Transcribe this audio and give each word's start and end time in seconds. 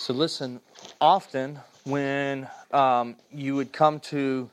So, 0.00 0.14
listen, 0.14 0.60
often 1.00 1.58
when 1.82 2.48
um, 2.70 3.16
you 3.32 3.56
would 3.56 3.72
come 3.72 3.98
to 3.98 4.48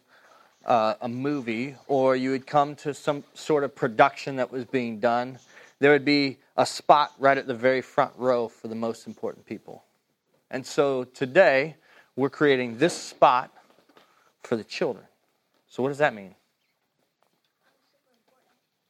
uh, 0.66 0.96
a 1.02 1.08
movie 1.08 1.76
or 1.88 2.16
you 2.16 2.32
would 2.32 2.48
come 2.48 2.76
to 2.78 2.96
some 2.96 3.24
sort 3.36 3.64
of 3.64 3.76
production 3.76 4.38
that 4.38 4.52
was 4.52 4.66
being 4.66 5.00
done, 5.00 5.38
there 5.78 5.92
would 5.92 6.04
be 6.04 6.40
a 6.58 6.66
spot 6.66 7.14
right 7.20 7.38
at 7.38 7.46
the 7.46 7.54
very 7.54 7.82
front 7.82 8.14
row 8.18 8.48
for 8.48 8.70
the 8.70 8.76
most 8.76 9.06
important 9.06 9.46
people. 9.46 9.84
And 10.50 10.66
so 10.66 11.04
today, 11.04 11.76
we're 12.16 12.32
creating 12.32 12.80
this 12.80 12.96
spot 12.96 13.52
for 14.42 14.56
the 14.56 14.64
children. 14.64 15.06
So, 15.70 15.84
what 15.84 15.90
does 15.90 16.00
that 16.00 16.16
mean? 16.16 16.34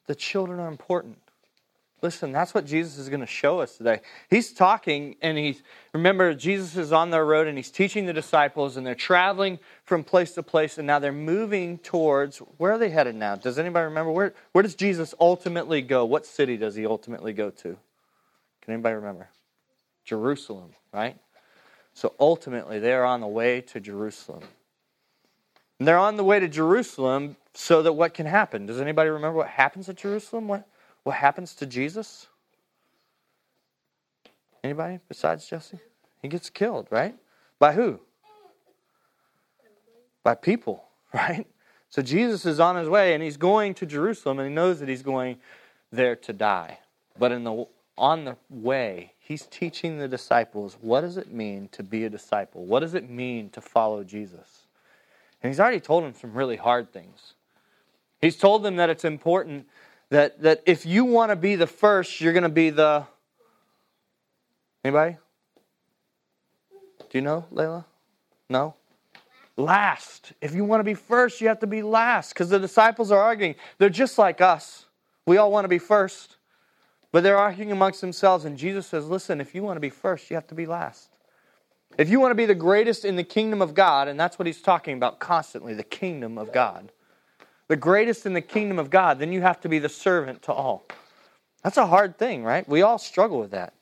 The 0.08 0.16
children 0.16 0.62
are 0.62 0.70
important. 0.70 1.18
Listen, 2.06 2.32
that's 2.32 2.54
what 2.54 2.68
Jesus 2.68 3.00
is 3.00 3.10
going 3.10 3.21
to 3.21 3.26
show 3.26 3.62
us 3.62 3.78
today. 3.78 4.00
He's 4.30 4.54
talking, 4.54 5.16
and 5.24 5.40
he's, 5.40 5.64
remember, 5.92 6.36
Jesus 6.36 6.78
is 6.78 6.94
on 6.94 7.10
their 7.10 7.26
road 7.26 7.48
and 7.48 7.58
he's 7.58 7.71
teaching 7.71 8.06
the 8.06 8.14
disciples, 8.14 8.78
and 8.78 8.86
they're 8.86 8.93
traveling 8.93 9.57
from 9.86 10.04
place 10.04 10.34
to 10.34 10.43
place, 10.43 10.78
and 10.78 10.86
now 10.86 11.00
they're 11.00 11.12
moving 11.12 11.79
towards, 11.79 12.38
where 12.60 12.74
are 12.74 12.78
they 12.78 12.92
headed 12.92 13.15
now? 13.15 13.36
Does 13.36 13.57
anybody 13.57 13.86
remember? 13.86 14.12
Where, 14.12 14.36
where 14.52 14.62
does 14.62 14.76
Jesus 14.76 15.15
ultimately 15.20 15.82
go? 15.82 16.06
What 16.06 16.28
city 16.28 16.57
does 16.57 16.76
he 16.76 16.86
ultimately 16.86 17.34
go 17.34 17.50
to? 17.50 17.76
Can 18.62 18.74
anybody 18.76 18.93
remember? 18.93 19.28
Jerusalem, 20.04 20.76
right? 20.93 21.18
So 21.96 22.14
ultimately, 22.20 22.78
they're 22.78 23.04
on 23.04 23.20
the 23.20 23.28
way 23.28 23.62
to 23.62 23.79
Jerusalem. 23.79 24.43
And 25.79 25.87
they're 25.87 25.98
on 25.98 26.18
the 26.18 26.24
way 26.24 26.40
to 26.40 26.48
Jerusalem 26.48 27.36
so 27.56 27.82
that 27.82 27.93
what 27.93 28.14
can 28.14 28.28
happen? 28.28 28.68
Does 28.68 28.79
anybody 28.79 29.10
remember 29.10 29.37
what 29.37 29.48
happens 29.48 29.90
at 29.90 29.96
Jerusalem? 29.96 30.48
What, 30.48 30.68
what 31.05 31.15
happens 31.15 31.54
to 31.54 31.68
Jesus? 31.68 32.27
Anybody 34.64 35.00
besides 35.08 35.47
Jesse? 35.47 35.80
He 36.22 36.28
gets 36.28 36.50
killed, 36.50 36.88
right? 36.89 37.16
By 37.59 37.73
who? 37.73 38.00
By 40.23 40.34
people, 40.34 40.84
right? 41.14 41.45
So 41.89 42.02
Jesus 42.02 42.45
is 42.47 42.59
on 42.59 42.75
his 42.75 42.89
way 42.89 43.14
and 43.14 43.22
he's 43.22 43.38
going 43.38 43.75
to 43.75 43.86
Jerusalem 43.86 44.39
and 44.39 44.50
he 44.50 44.53
knows 44.53 44.80
that 44.80 44.89
he's 44.89 45.03
going 45.03 45.38
there 45.92 46.16
to 46.16 46.34
die. 46.34 46.80
But 47.17 47.31
in 47.31 47.44
the 47.44 47.67
on 47.97 48.25
the 48.25 48.36
way, 48.50 49.14
he's 49.19 49.45
teaching 49.45 50.00
the 50.00 50.08
disciples 50.08 50.75
what 50.81 51.02
does 51.02 51.17
it 51.17 51.31
mean 51.31 51.69
to 51.72 51.84
be 51.84 52.03
a 52.06 52.09
disciple? 52.09 52.66
What 52.66 52.80
does 52.80 52.95
it 52.95 53.08
mean 53.08 53.52
to 53.52 53.62
follow 53.62 54.03
Jesus? 54.03 54.64
And 55.44 55.52
he's 55.52 55.59
already 55.59 55.80
told 55.80 56.03
them 56.03 56.16
some 56.16 56.34
really 56.34 56.58
hard 56.58 56.92
things. 56.92 57.36
He's 58.19 58.38
told 58.38 58.64
them 58.64 58.78
that 58.78 58.90
it's 58.90 59.06
important 59.06 59.67
that, 60.09 60.42
that 60.42 60.64
if 60.66 60.86
you 60.86 61.06
want 61.06 61.31
to 61.31 61.36
be 61.36 61.56
the 61.56 61.67
first, 61.67 62.22
you're 62.22 62.34
going 62.34 62.44
to 62.44 62.50
be 62.50 62.70
the. 62.70 63.06
Anybody? 64.84 65.17
Do 67.09 67.17
you 67.17 67.22
know, 67.22 67.45
Layla? 67.52 67.86
No? 68.50 68.75
Last. 69.58 70.34
If 70.42 70.53
you 70.53 70.64
want 70.66 70.81
to 70.81 70.84
be 70.84 70.94
first, 70.94 71.42
you 71.42 71.47
have 71.47 71.59
to 71.59 71.67
be 71.67 71.81
last 71.81 72.34
because 72.34 72.50
the 72.50 72.59
disciples 72.59 73.12
are 73.12 73.22
arguing. 73.22 73.56
They're 73.78 73.89
just 73.89 74.17
like 74.17 74.42
us. 74.42 74.86
We 75.25 75.38
all 75.38 75.52
want 75.52 75.66
to 75.66 75.70
be 75.70 75.80
first. 75.80 76.38
But 77.12 77.23
they're 77.23 77.38
arguing 77.38 77.72
amongst 77.72 78.02
themselves, 78.02 78.44
and 78.44 78.58
Jesus 78.58 78.88
says, 78.88 79.08
Listen, 79.08 79.40
if 79.40 79.56
you 79.56 79.64
want 79.64 79.78
to 79.78 79.81
be 79.81 79.90
first, 79.90 80.30
you 80.30 80.36
have 80.36 80.47
to 80.47 80.56
be 80.56 80.66
last. 80.66 81.16
If 81.97 82.09
you 82.09 82.19
want 82.19 82.31
to 82.31 82.36
be 82.36 82.45
the 82.45 82.53
greatest 82.53 83.06
in 83.06 83.16
the 83.16 83.23
kingdom 83.23 83.62
of 83.62 83.73
God, 83.73 84.09
and 84.09 84.19
that's 84.19 84.38
what 84.38 84.45
he's 84.45 84.62
talking 84.62 84.97
about 84.97 85.19
constantly 85.19 85.73
the 85.73 85.84
kingdom 85.84 86.38
of 86.38 86.52
God, 86.52 86.92
the 87.68 87.76
greatest 87.76 88.26
in 88.26 88.34
the 88.34 88.42
kingdom 88.42 88.80
of 88.80 88.90
God, 88.90 89.20
then 89.20 89.32
you 89.32 89.42
have 89.42 89.60
to 89.62 89.70
be 89.70 89.80
the 89.80 89.90
servant 89.90 90.44
to 90.44 90.54
all. 90.54 90.86
That's 91.64 91.78
a 91.78 91.88
hard 91.88 92.18
thing, 92.18 92.44
right? 92.44 92.68
We 92.68 92.84
all 92.84 92.98
struggle 92.98 93.40
with 93.40 93.52
that. 93.52 93.74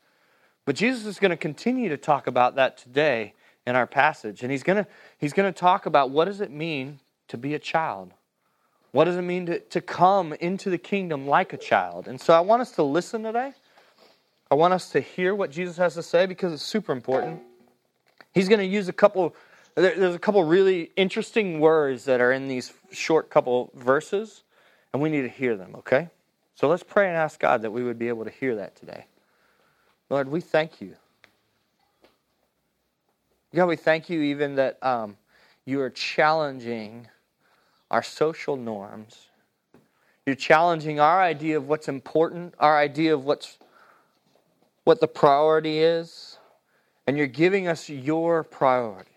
But 0.65 0.75
Jesus 0.75 1.05
is 1.05 1.19
going 1.19 1.31
to 1.31 1.37
continue 1.37 1.89
to 1.89 1.97
talk 1.97 2.27
about 2.27 2.55
that 2.55 2.77
today 2.77 3.33
in 3.67 3.75
our 3.75 3.87
passage. 3.87 4.41
And 4.41 4.51
he's 4.51 4.63
going 4.63 4.83
to, 4.83 4.89
he's 5.17 5.33
going 5.33 5.51
to 5.51 5.57
talk 5.57 5.85
about 5.85 6.09
what 6.09 6.25
does 6.25 6.39
it 6.39 6.51
mean 6.51 6.99
to 7.27 7.37
be 7.37 7.53
a 7.53 7.59
child? 7.59 8.13
What 8.91 9.05
does 9.05 9.17
it 9.17 9.23
mean 9.23 9.47
to, 9.47 9.59
to 9.59 9.81
come 9.81 10.33
into 10.33 10.69
the 10.69 10.77
kingdom 10.77 11.27
like 11.27 11.51
a 11.51 11.57
child? 11.57 12.07
And 12.07 12.21
so 12.21 12.33
I 12.33 12.39
want 12.39 12.61
us 12.61 12.71
to 12.73 12.83
listen 12.83 13.23
today. 13.23 13.51
I 14.49 14.55
want 14.55 14.73
us 14.73 14.89
to 14.91 15.01
hear 15.01 15.33
what 15.33 15.51
Jesus 15.51 15.77
has 15.77 15.95
to 15.95 16.03
say 16.03 16.25
because 16.25 16.53
it's 16.53 16.63
super 16.63 16.91
important. 16.91 17.41
He's 18.33 18.47
going 18.47 18.59
to 18.59 18.65
use 18.65 18.87
a 18.87 18.93
couple 18.93 19.35
there's 19.75 20.15
a 20.15 20.19
couple 20.19 20.43
really 20.43 20.91
interesting 20.95 21.59
words 21.59 22.05
that 22.05 22.21
are 22.21 22.31
in 22.31 22.47
these 22.47 22.73
short 22.91 23.29
couple 23.29 23.71
verses, 23.73 24.43
and 24.93 25.01
we 25.01 25.09
need 25.09 25.23
to 25.23 25.29
hear 25.29 25.55
them, 25.55 25.75
okay? 25.77 26.09
So 26.55 26.67
let's 26.67 26.83
pray 26.83 27.07
and 27.07 27.17
ask 27.17 27.39
God 27.39 27.63
that 27.63 27.71
we 27.71 27.83
would 27.83 27.97
be 27.97 28.07
able 28.07 28.25
to 28.25 28.29
hear 28.29 28.55
that 28.57 28.75
today. 28.75 29.05
Lord, 30.09 30.29
we 30.29 30.41
thank 30.41 30.79
you. 30.79 30.95
God, 33.55 33.67
we 33.67 33.75
thank 33.75 34.09
you 34.09 34.21
even 34.21 34.55
that 34.55 34.83
um, 34.83 35.17
you 35.65 35.81
are 35.81 35.89
challenging 35.89 37.07
our 37.89 38.03
social 38.03 38.57
norms. 38.57 39.27
You're 40.25 40.35
challenging 40.35 40.99
our 40.99 41.21
idea 41.21 41.57
of 41.57 41.67
what's 41.67 41.87
important, 41.87 42.53
our 42.59 42.77
idea 42.77 43.13
of 43.13 43.25
what's 43.25 43.57
what 44.83 44.99
the 44.99 45.07
priority 45.07 45.79
is, 45.79 46.37
and 47.07 47.17
you're 47.17 47.27
giving 47.27 47.67
us 47.67 47.89
your 47.89 48.43
priority. 48.43 49.12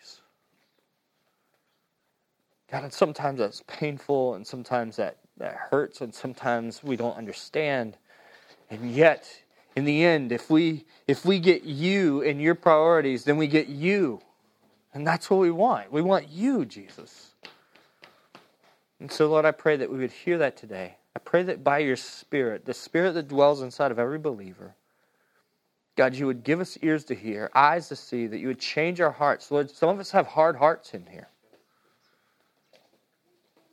God, 2.71 2.84
and 2.84 2.93
sometimes 2.93 3.38
that's 3.38 3.62
painful, 3.66 4.34
and 4.34 4.47
sometimes 4.47 4.97
that, 4.97 5.19
that 5.37 5.54
hurts, 5.54 6.00
and 6.00 6.12
sometimes 6.12 6.82
we 6.82 6.97
don't 6.97 7.16
understand. 7.16 7.97
And 8.71 8.91
yet, 8.91 9.43
in 9.77 9.84
the 9.84 10.04
end, 10.04 10.32
if 10.32 10.50
we 10.50 10.84
if 11.06 11.25
we 11.25 11.38
get 11.38 11.62
you 11.62 12.22
and 12.22 12.41
your 12.41 12.55
priorities, 12.55 13.25
then 13.25 13.37
we 13.37 13.47
get 13.47 13.69
you. 13.69 14.21
And 14.94 15.06
that's 15.06 15.31
what 15.31 15.41
we 15.41 15.50
want. 15.50 15.93
We 15.93 16.03
want 16.03 16.28
you, 16.31 16.65
Jesus. 16.65 17.34
And 18.99 19.12
so, 19.12 19.28
Lord, 19.28 19.44
I 19.44 19.50
pray 19.50 19.76
that 19.76 19.91
we 19.91 19.99
would 19.99 20.10
hear 20.10 20.38
that 20.38 20.56
today. 20.56 20.97
I 21.15 21.19
pray 21.19 21.43
that 21.44 21.62
by 21.62 21.78
your 21.78 21.97
Spirit, 21.97 22.65
the 22.65 22.75
Spirit 22.75 23.12
that 23.12 23.28
dwells 23.28 23.60
inside 23.60 23.91
of 23.91 23.99
every 23.99 24.19
believer, 24.19 24.75
God, 25.97 26.15
you 26.15 26.26
would 26.26 26.44
give 26.44 26.60
us 26.60 26.78
ears 26.82 27.05
to 27.05 27.15
hear, 27.15 27.50
eyes 27.55 27.88
to 27.88 27.97
see, 27.97 28.26
that 28.26 28.38
you 28.38 28.49
would 28.49 28.59
change 28.59 29.00
our 29.00 29.10
hearts. 29.10 29.50
Lord, 29.50 29.71
some 29.71 29.91
of 29.91 30.00
us 30.00 30.10
have 30.10 30.26
hard 30.26 30.56
hearts 30.56 30.94
in 30.94 31.06
here. 31.06 31.28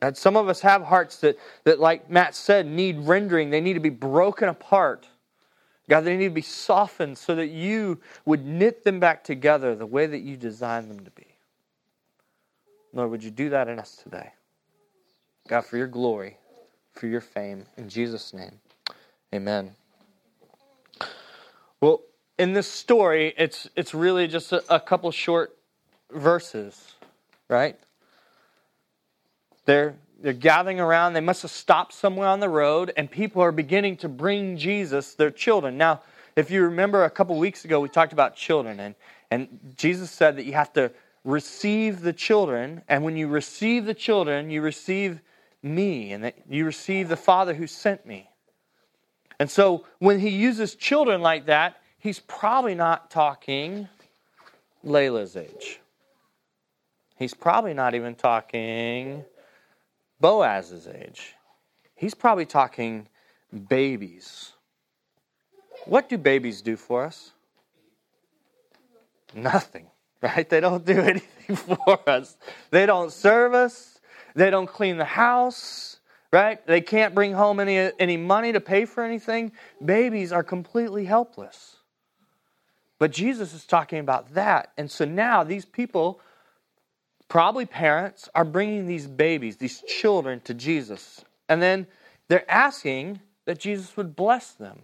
And 0.03 0.18
some 0.18 0.36
of 0.36 0.50
us 0.50 0.59
have 0.59 0.84
hearts 0.84 1.18
that, 1.19 1.40
that, 1.64 1.80
like 1.80 2.09
Matt 2.09 2.36
said, 2.36 2.66
need 2.66 3.00
rendering. 3.00 3.50
They 3.50 3.62
need 3.62 3.75
to 3.75 3.80
be 3.80 3.90
broken 3.90 4.50
apart. 4.50 5.08
God, 5.90 6.02
they 6.02 6.18
need 6.18 6.28
to 6.28 6.34
be 6.34 6.41
softened 6.41 7.18
so 7.18 7.36
that 7.36 7.47
you 7.47 8.02
would 8.25 8.46
knit 8.46 8.84
them 8.84 9.00
back 9.00 9.24
together 9.24 9.75
the 9.75 9.86
way 9.86 10.06
that 10.06 10.19
you 10.19 10.36
designed 10.36 10.90
them 10.90 11.06
to 11.06 11.12
be. 11.12 11.25
Lord, 12.91 13.12
would 13.12 13.24
you 13.24 13.31
do 13.31 13.50
that 13.52 13.69
in 13.69 13.80
us 13.80 13.96
today? 13.96 14.31
God, 15.47 15.62
for 15.62 15.78
your 15.78 15.88
glory, 15.88 16.38
for 16.91 17.08
your 17.08 17.22
fame. 17.22 17.66
In 17.78 17.88
Jesus' 17.88 18.34
name, 18.34 18.59
amen. 19.34 19.72
Well, 21.80 22.02
in 22.38 22.52
this 22.52 22.70
story, 22.70 23.34
it's, 23.38 23.70
it's 23.78 23.94
really 23.94 24.28
just 24.28 24.52
a, 24.52 24.64
a 24.74 24.81
couple 24.81 25.09
short 25.12 25.58
verses, 26.12 26.94
right? 27.50 27.78
They're, 29.66 29.96
they're 30.22 30.34
gathering 30.34 30.79
around. 30.79 31.13
They 31.13 31.22
must 31.22 31.41
have 31.41 31.51
stopped 31.51 31.94
somewhere 31.94 32.28
on 32.28 32.40
the 32.40 32.50
road, 32.50 32.94
and 32.97 33.09
people 33.09 33.41
are 33.41 33.51
beginning 33.51 33.97
to 33.97 34.09
bring 34.09 34.57
Jesus 34.57 35.13
their 35.13 35.31
children. 35.31 35.78
Now, 35.78 36.01
if 36.35 36.50
you 36.50 36.63
remember 36.63 37.03
a 37.03 37.09
couple 37.09 37.38
weeks 37.38 37.66
ago, 37.66 37.79
we 37.79 37.90
talked 37.90 38.13
about 38.13 38.35
children, 38.35 38.79
and, 38.79 38.96
and 39.29 39.47
Jesus 39.75 40.12
said 40.12 40.38
that 40.38 40.46
you 40.46 40.53
have 40.53 40.73
to 40.73 40.91
receive 41.23 42.02
the 42.02 42.13
children, 42.13 42.81
and 42.88 43.03
when 43.03 43.16
you 43.16 43.28
receive 43.28 43.85
the 43.85 43.94
children, 43.94 44.50
you 44.50 44.62
receive 44.62 45.22
me, 45.62 46.12
and 46.12 46.23
that 46.23 46.35
you 46.50 46.66
receive 46.66 47.07
the 47.07 47.16
Father 47.16 47.53
who 47.53 47.68
sent 47.68 48.06
me. 48.06 48.29
And 49.40 49.50
so 49.50 49.85
when 50.00 50.19
he 50.19 50.29
uses 50.29 50.75
children 50.75 51.22
like 51.22 51.46
that, 51.46 51.78
he's 51.97 52.19
probably 52.19 52.75
not 52.75 53.09
talking 53.09 53.88
Layla's 54.85 55.38
age. 55.38 55.79
He's 57.17 57.34
probably 57.34 57.73
not 57.73 57.96
even 57.96 58.16
talking 58.16 59.23
Boaz's 60.23 60.87
age. 60.87 61.35
He's 61.96 62.14
probably 62.14 62.46
talking 62.46 63.09
babies. 63.67 64.53
What 65.85 66.08
do 66.08 66.17
babies 66.17 66.61
do 66.61 66.78
for 66.78 67.03
us? 67.03 67.34
Nothing, 69.35 69.87
right? 70.22 70.49
They 70.49 70.61
don't 70.61 70.85
do 70.85 71.02
anything 71.14 71.58
for 71.58 72.09
us. 72.09 72.37
They 72.72 72.85
don't 72.85 73.11
serve 73.11 73.53
us. 73.53 73.99
They 74.34 74.49
don't 74.49 74.66
clean 74.66 74.96
the 74.96 75.03
house, 75.03 75.97
right? 76.31 76.66
They 76.66 76.79
can't 76.79 77.14
bring 77.14 77.34
home 77.34 77.59
any, 77.59 77.91
any 77.99 78.16
money 78.16 78.53
to 78.53 78.61
pay 78.61 78.85
for 78.85 79.03
anything. 79.03 79.52
Babies 79.84 80.31
are 80.31 80.43
completely 80.43 81.03
helpless. 81.03 81.76
But 82.97 83.11
Jesus 83.11 83.53
is 83.53 83.66
talking 83.66 83.99
about 83.99 84.35
that. 84.35 84.72
And 84.78 84.90
so 84.90 85.03
now 85.03 85.43
these 85.43 85.66
people 85.66 86.22
probably 87.28 87.66
parents, 87.66 88.29
are 88.35 88.46
bringing 88.46 88.87
these 88.87 89.08
babies, 89.08 89.58
these 89.58 89.81
children 89.81 90.40
to 90.41 90.53
Jesus. 90.53 91.23
And 91.49 91.61
then 91.61 91.87
they're 92.28 92.49
asking 92.49 93.20
that 93.46 93.59
Jesus 93.59 93.97
would 93.97 94.16
bless 94.16 94.52
them. 94.52 94.81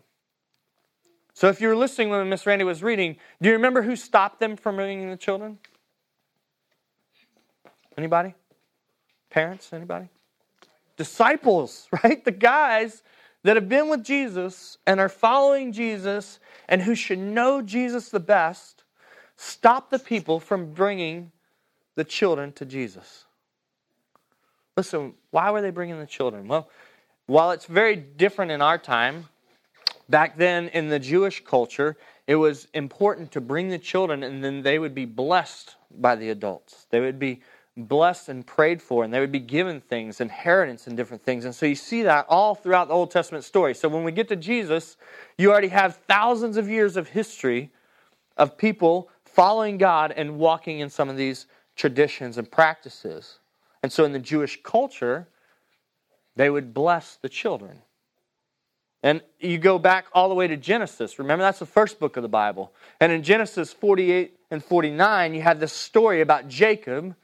So 1.34 1.48
if 1.48 1.62
you 1.62 1.70
were 1.70 1.76
listening 1.76 2.10
when 2.10 2.28
Miss 2.28 2.46
Randy 2.46 2.66
was 2.66 2.84
reading, 2.84 3.16
do 3.42 3.48
you 3.48 3.56
remember 3.56 3.82
who 3.82 3.96
stopped 3.96 4.40
them 4.40 4.58
from 4.58 4.76
bringing 4.76 5.10
the 5.10 5.16
children? 5.16 5.58
Anybody? 7.98 8.34
Parents? 9.30 9.72
Anybody? 9.72 10.10
Disciples, 10.98 11.88
right? 12.04 12.24
The 12.26 12.32
guys 12.32 13.04
that 13.44 13.56
have 13.56 13.70
been 13.70 13.88
with 13.90 14.04
Jesus 14.04 14.78
and 14.86 15.00
are 15.00 15.10
following 15.10 15.72
Jesus 15.72 16.40
and 16.68 16.82
who 16.82 16.96
should 16.96 17.20
know 17.20 17.62
Jesus 17.62 18.10
the 18.10 18.20
best 18.20 18.84
stop 19.38 19.90
the 19.90 20.00
people 20.00 20.38
from 20.40 20.74
bringing 20.74 21.32
the 21.96 22.04
children 22.04 22.52
to 22.54 22.66
Jesus. 22.66 23.26
Listen, 24.78 25.14
why 25.32 25.52
were 25.52 25.62
they 25.62 25.72
bringing 25.72 26.00
the 26.00 26.06
children? 26.06 26.48
Well, 26.48 26.70
while 27.26 27.52
it's 27.52 27.66
very 27.66 27.96
different 27.96 28.52
in 28.52 28.62
our 28.62 28.78
time, 28.78 29.26
Back 30.10 30.38
then 30.38 30.70
in 30.70 30.90
the 30.90 30.98
Jewish 30.98 31.44
culture, 31.46 31.96
it 32.26 32.36
was 32.36 32.68
important 32.74 33.32
to 33.34 33.42
bring 33.42 33.70
the 33.70 33.78
children 33.78 34.24
and 34.24 34.44
then 34.44 34.64
they 34.64 34.80
would 34.80 34.96
be 34.96 35.06
blessed 35.06 35.76
by 35.92 36.16
the 36.16 36.32
adults. 36.32 36.88
They 36.90 37.00
would 37.00 37.20
be 37.20 37.42
blessed 37.78 38.28
and 38.28 38.46
prayed 38.46 38.82
for, 38.82 39.04
and 39.04 39.14
they 39.14 39.20
would 39.20 39.32
be 39.32 39.40
given 39.40 39.80
things, 39.80 40.20
inheritance, 40.20 40.88
and 40.88 40.98
different 40.98 41.24
things. 41.24 41.46
And 41.46 41.56
so 41.56 41.66
you 41.66 41.76
see 41.76 42.04
that 42.04 42.26
all 42.28 42.56
throughout 42.56 42.88
the 42.88 42.94
Old 42.94 43.12
Testament 43.12 43.46
story. 43.46 43.74
So 43.74 43.88
when 43.88 44.04
we 44.04 44.12
get 44.12 44.28
to 44.30 44.36
Jesus, 44.36 44.98
you 45.38 45.52
already 45.52 45.70
have 45.70 45.96
thousands 46.08 46.58
of 46.58 46.68
years 46.68 46.98
of 46.98 47.08
history 47.08 47.72
of 48.36 48.58
people 48.58 49.10
following 49.24 49.78
God 49.78 50.12
and 50.12 50.40
walking 50.40 50.80
in 50.80 50.90
some 50.90 51.08
of 51.08 51.16
these 51.18 51.46
traditions 51.80 52.38
and 52.38 52.52
practices. 52.52 53.40
And 53.82 53.90
so 53.90 54.04
in 54.04 54.12
the 54.12 54.20
Jewish 54.20 54.62
culture, 54.62 55.30
they 56.36 56.50
would 56.50 56.74
bless 56.74 57.16
the 57.16 57.30
children. 57.30 57.80
And 59.02 59.22
you 59.40 59.58
go 59.58 59.80
back 59.80 60.08
all 60.12 60.28
the 60.28 60.36
way 60.36 60.46
to 60.48 60.58
Genesis. 60.58 61.18
Remember, 61.20 61.42
that's 61.42 61.60
the 61.60 61.66
first 61.66 61.98
book 61.98 62.18
of 62.18 62.22
the 62.22 62.28
Bible. 62.28 62.74
And 63.00 63.14
in 63.14 63.24
Genesis 63.24 63.72
48 63.72 64.38
and 64.52 64.62
49, 64.62 65.34
you 65.34 65.42
have 65.42 65.62
this 65.62 65.72
story 65.72 66.20
about 66.20 66.50
Jacob, 66.50 67.16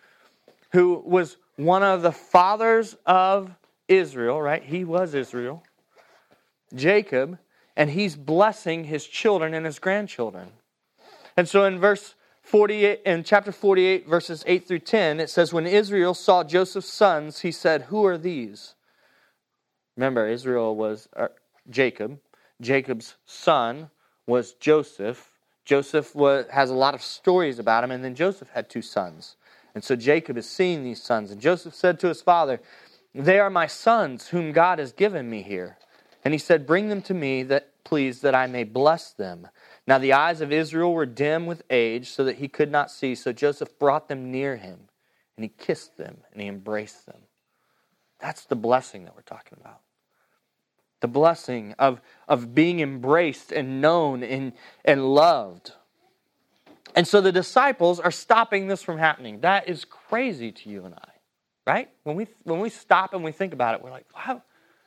who 0.71 1.03
was 1.05 1.35
one 1.57 1.83
of 1.83 2.01
the 2.01 2.13
fathers 2.13 2.95
of 3.05 3.51
Israel, 3.89 4.41
right? 4.41 4.63
He 4.63 4.85
was 4.85 5.13
Israel. 5.13 5.63
Jacob, 6.73 7.37
and 7.75 7.89
he's 7.89 8.15
blessing 8.15 8.85
his 8.85 9.05
children 9.05 9.53
and 9.53 9.65
his 9.65 9.79
grandchildren. 9.79 10.47
And 11.35 11.49
so 11.49 11.65
in 11.65 11.77
verse 11.77 12.15
48 12.45 13.01
in 13.05 13.23
chapter 13.23 13.51
48 13.51 14.07
verses 14.07 14.43
8 14.47 14.67
through 14.67 14.79
10 14.79 15.19
it 15.19 15.29
says 15.29 15.51
when 15.51 15.67
Israel 15.67 16.13
saw 16.13 16.43
Joseph's 16.43 16.91
sons 16.91 17.39
he 17.39 17.51
said 17.51 17.83
who 17.83 18.05
are 18.05 18.17
these 18.17 18.75
Remember 19.95 20.27
Israel 20.27 20.75
was 20.75 21.07
uh, 21.15 21.27
Jacob. 21.69 22.19
Jacob's 22.61 23.15
son 23.25 23.89
was 24.27 24.53
Joseph. 24.53 25.31
Joseph 25.63 26.13
was, 26.15 26.45
has 26.51 26.69
a 26.69 26.75
lot 26.75 26.93
of 26.93 27.01
stories 27.01 27.59
about 27.59 27.83
him, 27.83 27.91
and 27.91 28.03
then 28.03 28.15
Joseph 28.15 28.49
had 28.49 28.69
two 28.69 28.81
sons. 28.81 29.35
And 29.73 29.83
so 29.83 29.95
Jacob 29.95 30.37
is 30.37 30.49
seeing 30.49 30.83
these 30.83 31.01
sons. 31.01 31.31
And 31.31 31.41
Joseph 31.41 31.73
said 31.73 31.99
to 31.99 32.07
his 32.07 32.21
father, 32.21 32.61
They 33.13 33.39
are 33.39 33.49
my 33.49 33.67
sons, 33.67 34.27
whom 34.27 34.51
God 34.51 34.79
has 34.79 34.91
given 34.91 35.29
me 35.29 35.41
here. 35.41 35.77
And 36.23 36.33
he 36.33 36.37
said, 36.37 36.67
Bring 36.67 36.89
them 36.89 37.01
to 37.03 37.13
me, 37.13 37.43
that 37.43 37.71
please, 37.83 38.21
that 38.21 38.35
I 38.35 38.47
may 38.47 38.63
bless 38.63 39.11
them. 39.11 39.47
Now 39.87 39.97
the 39.97 40.13
eyes 40.13 40.41
of 40.41 40.51
Israel 40.51 40.93
were 40.93 41.05
dim 41.05 41.45
with 41.45 41.63
age, 41.69 42.09
so 42.09 42.23
that 42.23 42.37
he 42.37 42.47
could 42.47 42.71
not 42.71 42.91
see. 42.91 43.15
So 43.15 43.31
Joseph 43.31 43.77
brought 43.77 44.07
them 44.07 44.31
near 44.31 44.57
him, 44.57 44.79
and 45.37 45.43
he 45.43 45.49
kissed 45.49 45.97
them, 45.97 46.17
and 46.31 46.41
he 46.41 46.47
embraced 46.47 47.05
them. 47.05 47.21
That's 48.19 48.45
the 48.45 48.55
blessing 48.55 49.03
that 49.03 49.15
we're 49.15 49.21
talking 49.21 49.57
about 49.59 49.81
the 51.05 51.07
blessing 51.11 51.75
of, 51.77 52.01
of 52.27 52.55
being 52.55 52.79
embraced 52.79 53.51
and 53.51 53.79
known 53.79 54.23
and, 54.23 54.53
and 54.83 55.13
loved. 55.13 55.71
And 56.95 57.07
so 57.07 57.21
the 57.21 57.31
disciples 57.31 57.99
are 57.99 58.09
stopping 58.09 58.67
this 58.67 58.81
from 58.81 58.97
happening. 58.97 59.41
That 59.41 59.69
is 59.69 59.85
crazy 59.85 60.51
to 60.51 60.69
you 60.69 60.85
and 60.85 60.95
I, 60.95 61.09
right? 61.67 61.89
When 62.03 62.15
we, 62.15 62.25
when 62.43 62.59
we 62.59 62.71
stop 62.71 63.13
and 63.13 63.23
we 63.23 63.31
think 63.31 63.53
about 63.53 63.75
it, 63.75 63.83
we're 63.83 63.91
like, 63.91 64.07
wow, 64.15 64.41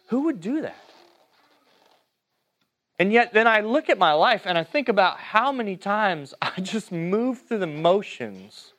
who 0.09 0.23
would 0.23 0.41
do 0.41 0.63
that? 0.63 0.77
And 2.99 3.13
yet, 3.13 3.33
then 3.33 3.47
I 3.47 3.61
look 3.61 3.89
at 3.89 3.99
my 3.99 4.13
life 4.13 4.43
and 4.45 4.59
I 4.59 4.65
think 4.65 4.89
about 4.89 5.19
how 5.19 5.53
many 5.53 5.77
times 5.77 6.35
I 6.43 6.61
just 6.61 6.91
move 6.91 7.43
through 7.47 7.59
the 7.59 7.67
motions, 7.67 8.73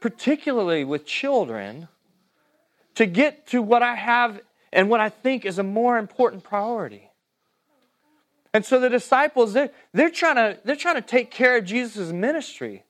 particularly 0.00 0.84
with 0.84 1.04
children, 1.04 1.88
to 2.94 3.06
get 3.06 3.46
to 3.48 3.62
what 3.62 3.82
I 3.82 3.94
have 3.94 4.40
and 4.72 4.88
what 4.88 5.00
I 5.00 5.10
think 5.10 5.44
is 5.44 5.58
a 5.58 5.62
more 5.62 5.98
important 5.98 6.44
priority. 6.44 7.10
And 8.54 8.64
so 8.64 8.80
the 8.80 8.90
disciples, 8.90 9.52
they're, 9.54 9.70
they're, 9.92 10.10
trying, 10.10 10.36
to, 10.36 10.58
they're 10.64 10.76
trying 10.76 10.96
to 10.96 11.02
take 11.02 11.30
care 11.30 11.56
of 11.56 11.64
Jesus' 11.64 12.12
ministry. 12.12 12.84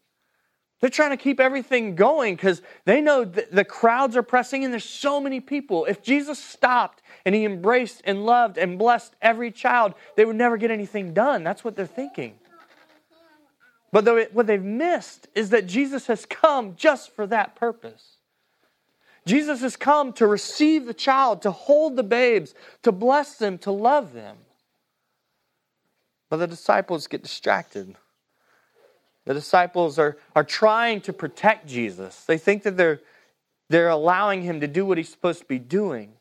They're 0.83 0.91
trying 0.91 1.11
to 1.11 1.17
keep 1.17 1.39
everything 1.39 1.95
going 1.95 2.35
because 2.35 2.61
they 2.87 3.01
know 3.01 3.25
the 3.25 3.65
crowds 3.65 4.17
are 4.17 4.23
pressing 4.25 4.65
in. 4.65 4.73
There's 4.73 4.85
so 4.85 5.21
many 5.21 5.39
people. 5.39 5.85
If 5.85 6.03
Jesus 6.03 6.41
stopped 6.41 7.03
and 7.25 7.37
he 7.37 7.45
embraced 7.45 8.03
and 8.05 8.27
loved 8.27 8.59
and 8.59 8.81
blessed 8.81 9.15
every 9.23 9.53
child, 9.53 9.95
they 10.17 10.25
would 10.25 10.35
never 10.35 10.57
get 10.57 10.73
anything 10.73 11.15
done. 11.15 11.45
That's 11.45 11.63
what 11.63 11.77
they're 11.77 11.87
thinking. 11.87 12.35
But 13.93 14.35
what 14.35 14.49
they've 14.49 14.61
missed 14.61 15.29
is 15.37 15.51
that 15.51 15.69
Jesus 15.69 16.09
has 16.09 16.27
come 16.27 16.75
just 16.75 17.15
for 17.15 17.29
that 17.29 17.55
purpose. 17.55 18.17
Jesus 19.25 19.61
has 19.61 19.77
come 19.77 20.13
to 20.15 20.27
receive 20.27 20.87
the 20.87 20.95
child, 20.95 21.43
to 21.43 21.53
hold 21.53 21.95
the 21.95 22.03
babes, 22.03 22.57
to 22.83 22.91
bless 22.91 23.37
them, 23.37 23.57
to 23.59 23.71
love 23.71 24.15
them. 24.15 24.37
But 26.29 26.39
the 26.39 26.49
disciples 26.49 27.07
get 27.07 27.23
distracted. 27.23 27.95
The 29.25 29.35
disciples 29.35 29.99
are, 29.99 30.17
are 30.35 30.45
trying 30.45 31.01
to 31.03 31.13
protect 31.13 31.67
Jesus. 31.67 32.25
They 32.25 32.39
think 32.39 32.65
that 32.65 32.77
they're, 32.77 33.01
they're 33.69 33.89
allowing 33.89 34.43
him 34.43 34.61
to 34.61 34.67
do 34.67 34.85
what 34.85 34.99
he's 34.99 35.09
supposed 35.09 35.41
to 35.41 35.47
be 35.47 35.59
doing. 35.59 36.13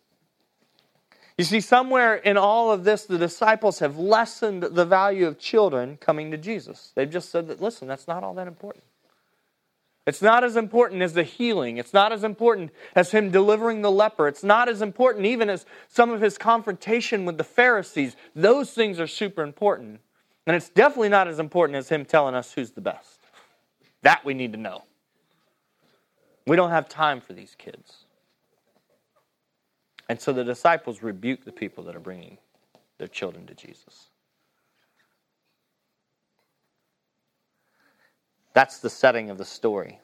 You 1.37 1.45
see, 1.45 1.61
somewhere 1.61 2.15
in 2.15 2.37
all 2.37 2.71
of 2.71 2.83
this, 2.83 3.05
the 3.05 3.17
disciples 3.17 3.79
have 3.79 3.97
lessened 3.97 4.61
the 4.61 4.85
value 4.85 5.25
of 5.25 5.39
children 5.39 5.97
coming 5.97 6.29
to 6.31 6.37
Jesus. 6.37 6.91
They've 6.93 7.09
just 7.09 7.29
said 7.29 7.47
that, 7.47 7.61
listen, 7.61 7.87
that's 7.87 8.07
not 8.07 8.23
all 8.23 8.35
that 8.35 8.47
important. 8.47 8.83
It's 10.05 10.21
not 10.21 10.43
as 10.43 10.55
important 10.55 11.01
as 11.01 11.13
the 11.13 11.23
healing. 11.23 11.77
It's 11.77 11.93
not 11.93 12.11
as 12.11 12.23
important 12.23 12.71
as 12.95 13.11
him 13.11 13.31
delivering 13.31 13.81
the 13.81 13.91
leper. 13.91 14.27
It's 14.27 14.43
not 14.43 14.67
as 14.67 14.81
important 14.81 15.25
even 15.25 15.49
as 15.49 15.65
some 15.87 16.11
of 16.11 16.21
his 16.21 16.37
confrontation 16.37 17.25
with 17.25 17.37
the 17.37 17.43
Pharisees. 17.43 18.15
Those 18.35 18.71
things 18.71 18.99
are 18.99 19.07
super 19.07 19.43
important. 19.43 20.01
And 20.47 20.55
it's 20.55 20.69
definitely 20.69 21.09
not 21.09 21.27
as 21.27 21.39
important 21.39 21.77
as 21.77 21.89
him 21.89 22.05
telling 22.05 22.35
us 22.35 22.53
who's 22.53 22.71
the 22.71 22.81
best. 22.81 23.19
That 24.01 24.25
we 24.25 24.33
need 24.33 24.53
to 24.53 24.59
know. 24.59 24.83
We 26.47 26.55
don't 26.55 26.71
have 26.71 26.89
time 26.89 27.21
for 27.21 27.33
these 27.33 27.55
kids. 27.57 28.05
And 30.09 30.19
so 30.19 30.33
the 30.33 30.43
disciples 30.43 31.03
rebuke 31.03 31.45
the 31.45 31.51
people 31.51 31.83
that 31.85 31.95
are 31.95 32.01
bringing 32.01 32.37
their 32.97 33.07
children 33.07 33.45
to 33.47 33.53
Jesus. 33.53 34.09
That's 38.53 38.79
the 38.79 38.89
setting 38.89 39.29
of 39.29 39.37
the 39.37 39.45
story. 39.45 39.99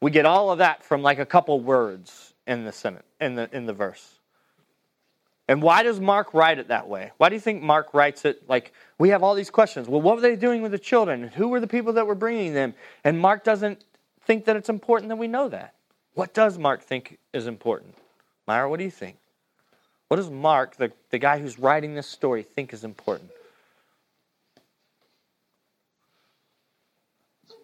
We 0.00 0.10
get 0.10 0.24
all 0.24 0.50
of 0.50 0.58
that 0.58 0.84
from 0.84 1.02
like 1.02 1.18
a 1.18 1.26
couple 1.26 1.60
words 1.60 2.34
in 2.46 2.64
the 2.64 2.72
sentence, 2.72 3.04
in 3.20 3.34
the 3.34 3.54
in 3.54 3.66
the 3.66 3.72
verse. 3.72 4.17
And 5.48 5.62
why 5.62 5.82
does 5.82 5.98
Mark 5.98 6.34
write 6.34 6.58
it 6.58 6.68
that 6.68 6.88
way? 6.88 7.10
Why 7.16 7.30
do 7.30 7.34
you 7.34 7.40
think 7.40 7.62
Mark 7.62 7.94
writes 7.94 8.26
it 8.26 8.46
like 8.48 8.72
we 8.98 9.08
have 9.08 9.22
all 9.22 9.34
these 9.34 9.48
questions? 9.50 9.88
Well, 9.88 10.02
what 10.02 10.16
were 10.16 10.20
they 10.20 10.36
doing 10.36 10.60
with 10.60 10.72
the 10.72 10.78
children? 10.78 11.28
Who 11.28 11.48
were 11.48 11.58
the 11.58 11.66
people 11.66 11.94
that 11.94 12.06
were 12.06 12.14
bringing 12.14 12.52
them? 12.52 12.74
And 13.02 13.18
Mark 13.18 13.44
doesn't 13.44 13.82
think 14.24 14.44
that 14.44 14.56
it's 14.56 14.68
important 14.68 15.08
that 15.08 15.16
we 15.16 15.26
know 15.26 15.48
that. 15.48 15.74
What 16.12 16.34
does 16.34 16.58
Mark 16.58 16.82
think 16.82 17.18
is 17.32 17.46
important? 17.46 17.94
Myra, 18.46 18.68
what 18.68 18.78
do 18.78 18.84
you 18.84 18.90
think? 18.90 19.16
What 20.08 20.18
does 20.18 20.28
Mark, 20.28 20.76
the, 20.76 20.92
the 21.10 21.18
guy 21.18 21.38
who's 21.38 21.58
writing 21.58 21.94
this 21.94 22.06
story, 22.06 22.42
think 22.42 22.74
is 22.74 22.84
important? 22.84 23.30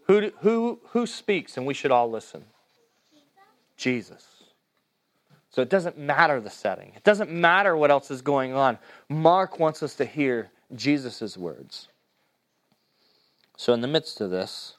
Who, 0.06 0.30
who, 0.40 0.78
who 0.90 1.06
speaks 1.06 1.56
and 1.56 1.66
we 1.66 1.74
should 1.74 1.90
all 1.90 2.10
listen? 2.10 2.44
Jesus. 3.76 4.43
So 5.54 5.62
it 5.62 5.68
doesn't 5.68 5.96
matter 5.96 6.40
the 6.40 6.50
setting, 6.50 6.94
it 6.96 7.04
doesn't 7.04 7.30
matter 7.30 7.76
what 7.76 7.92
else 7.92 8.10
is 8.10 8.22
going 8.22 8.54
on. 8.54 8.76
Mark 9.08 9.60
wants 9.60 9.84
us 9.84 9.94
to 9.94 10.04
hear 10.04 10.50
Jesus' 10.74 11.36
words. 11.36 11.86
So, 13.56 13.72
in 13.72 13.80
the 13.80 13.86
midst 13.86 14.20
of 14.20 14.32
this, 14.32 14.74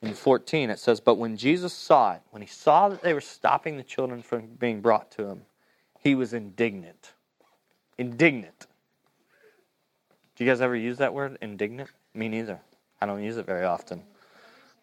in 0.00 0.14
14, 0.14 0.70
it 0.70 0.78
says, 0.78 1.00
But 1.00 1.16
when 1.16 1.36
Jesus 1.36 1.72
saw 1.72 2.12
it, 2.12 2.20
when 2.30 2.40
he 2.40 2.46
saw 2.46 2.88
that 2.88 3.02
they 3.02 3.12
were 3.12 3.20
stopping 3.20 3.78
the 3.78 3.82
children 3.82 4.22
from 4.22 4.46
being 4.60 4.80
brought 4.80 5.10
to 5.12 5.24
him, 5.24 5.42
he 5.98 6.14
was 6.14 6.34
indignant. 6.34 7.14
Indignant. 7.98 8.68
Do 10.36 10.44
you 10.44 10.50
guys 10.52 10.60
ever 10.60 10.76
use 10.76 10.98
that 10.98 11.14
word, 11.14 11.36
indignant? 11.42 11.90
Me 12.14 12.28
neither. 12.28 12.60
I 13.00 13.06
don't 13.06 13.24
use 13.24 13.38
it 13.38 13.44
very 13.44 13.64
often. 13.64 14.04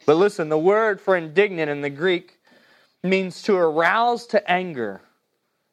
But 0.06 0.18
listen, 0.18 0.50
the 0.50 0.60
word 0.60 1.00
for 1.00 1.16
indignant 1.16 1.70
in 1.70 1.80
the 1.80 1.90
Greek 1.90 2.37
means 3.10 3.42
to 3.44 3.56
arouse 3.56 4.28
to 4.28 4.50
anger. 4.50 5.02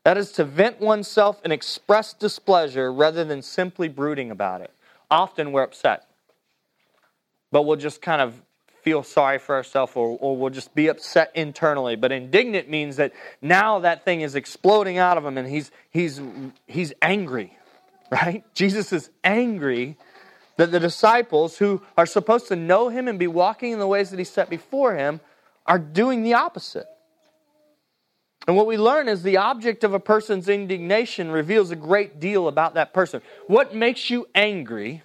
That 0.04 0.18
is 0.18 0.32
to 0.32 0.44
vent 0.44 0.80
oneself 0.80 1.40
and 1.44 1.52
express 1.52 2.12
displeasure 2.12 2.92
rather 2.92 3.24
than 3.24 3.42
simply 3.42 3.88
brooding 3.88 4.30
about 4.30 4.60
it. 4.60 4.70
often 5.10 5.52
we're 5.52 5.62
upset. 5.62 6.06
But 7.50 7.62
we'll 7.62 7.76
just 7.76 8.02
kind 8.02 8.20
of 8.20 8.40
feel 8.82 9.02
sorry 9.02 9.38
for 9.38 9.54
ourselves 9.54 9.92
or, 9.94 10.18
or 10.20 10.36
we'll 10.36 10.50
just 10.50 10.74
be 10.74 10.88
upset 10.88 11.30
internally. 11.34 11.96
But 11.96 12.12
indignant 12.12 12.68
means 12.68 12.96
that 12.96 13.12
now 13.40 13.78
that 13.78 14.04
thing 14.04 14.20
is 14.20 14.34
exploding 14.34 14.98
out 14.98 15.16
of 15.16 15.24
him 15.24 15.38
and 15.38 15.48
he's, 15.48 15.70
he's, 15.90 16.20
he's 16.66 16.92
angry, 17.00 17.56
right? 18.10 18.44
Jesus 18.54 18.92
is 18.92 19.10
angry 19.22 19.96
that 20.56 20.70
the 20.70 20.80
disciples 20.80 21.58
who 21.58 21.82
are 21.96 22.06
supposed 22.06 22.48
to 22.48 22.56
know 22.56 22.88
him 22.88 23.08
and 23.08 23.18
be 23.18 23.26
walking 23.26 23.72
in 23.72 23.78
the 23.78 23.86
ways 23.86 24.10
that 24.10 24.18
he 24.18 24.24
set 24.24 24.50
before 24.50 24.94
him 24.94 25.20
are 25.66 25.78
doing 25.78 26.22
the 26.22 26.34
opposite. 26.34 26.86
And 28.46 28.56
what 28.56 28.66
we 28.66 28.76
learn 28.76 29.08
is 29.08 29.22
the 29.22 29.38
object 29.38 29.84
of 29.84 29.94
a 29.94 30.00
person's 30.00 30.48
indignation 30.48 31.30
reveals 31.30 31.70
a 31.70 31.76
great 31.76 32.20
deal 32.20 32.46
about 32.46 32.74
that 32.74 32.92
person. 32.92 33.22
What 33.46 33.74
makes 33.74 34.10
you 34.10 34.26
angry 34.34 35.02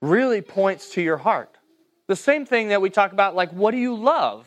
really 0.00 0.40
points 0.40 0.90
to 0.90 1.02
your 1.02 1.18
heart. 1.18 1.56
The 2.06 2.16
same 2.16 2.46
thing 2.46 2.68
that 2.68 2.80
we 2.80 2.90
talk 2.90 3.12
about, 3.12 3.34
like, 3.34 3.50
what 3.52 3.72
do 3.72 3.76
you 3.76 3.94
love? 3.94 4.46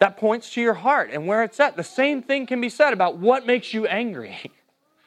That 0.00 0.16
points 0.16 0.52
to 0.54 0.60
your 0.60 0.74
heart 0.74 1.10
and 1.12 1.26
where 1.26 1.42
it's 1.44 1.60
at. 1.60 1.76
The 1.76 1.84
same 1.84 2.22
thing 2.22 2.46
can 2.46 2.60
be 2.60 2.68
said 2.68 2.92
about 2.92 3.18
what 3.18 3.46
makes 3.46 3.72
you 3.72 3.86
angry. 3.86 4.50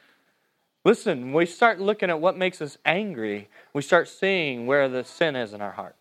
Listen, 0.85 1.33
we 1.33 1.45
start 1.45 1.81
looking 1.81 2.09
at 2.09 2.21
what 2.21 2.37
makes 2.37 2.61
us 2.61 2.77
angry, 2.85 3.49
we 3.73 3.81
start 3.81 4.07
seeing 4.07 4.65
where 4.67 4.87
the 4.87 5.03
sin 5.03 5.35
is 5.35 5.51
in 5.53 5.61
our 5.61 5.71
heart. 5.71 5.95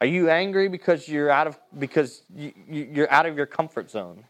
Are 0.00 0.06
you 0.06 0.30
angry 0.30 0.68
because 0.68 1.08
you're 1.08 1.30
out 1.30 1.46
of 1.46 1.58
because 1.76 2.22
you're 2.28 3.10
out 3.10 3.26
of 3.26 3.36
your 3.36 3.46
comfort 3.46 3.90
zone? 3.90 4.24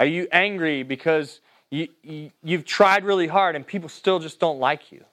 Are 0.00 0.06
you 0.06 0.26
angry 0.32 0.82
because 0.82 1.40
you, 1.70 1.88
you, 2.02 2.30
you've 2.42 2.64
tried 2.64 3.04
really 3.04 3.28
hard 3.28 3.54
and 3.54 3.66
people 3.66 3.88
still 3.88 4.18
just 4.18 4.40
don't 4.40 4.58
like 4.58 4.90
you? 4.90 5.04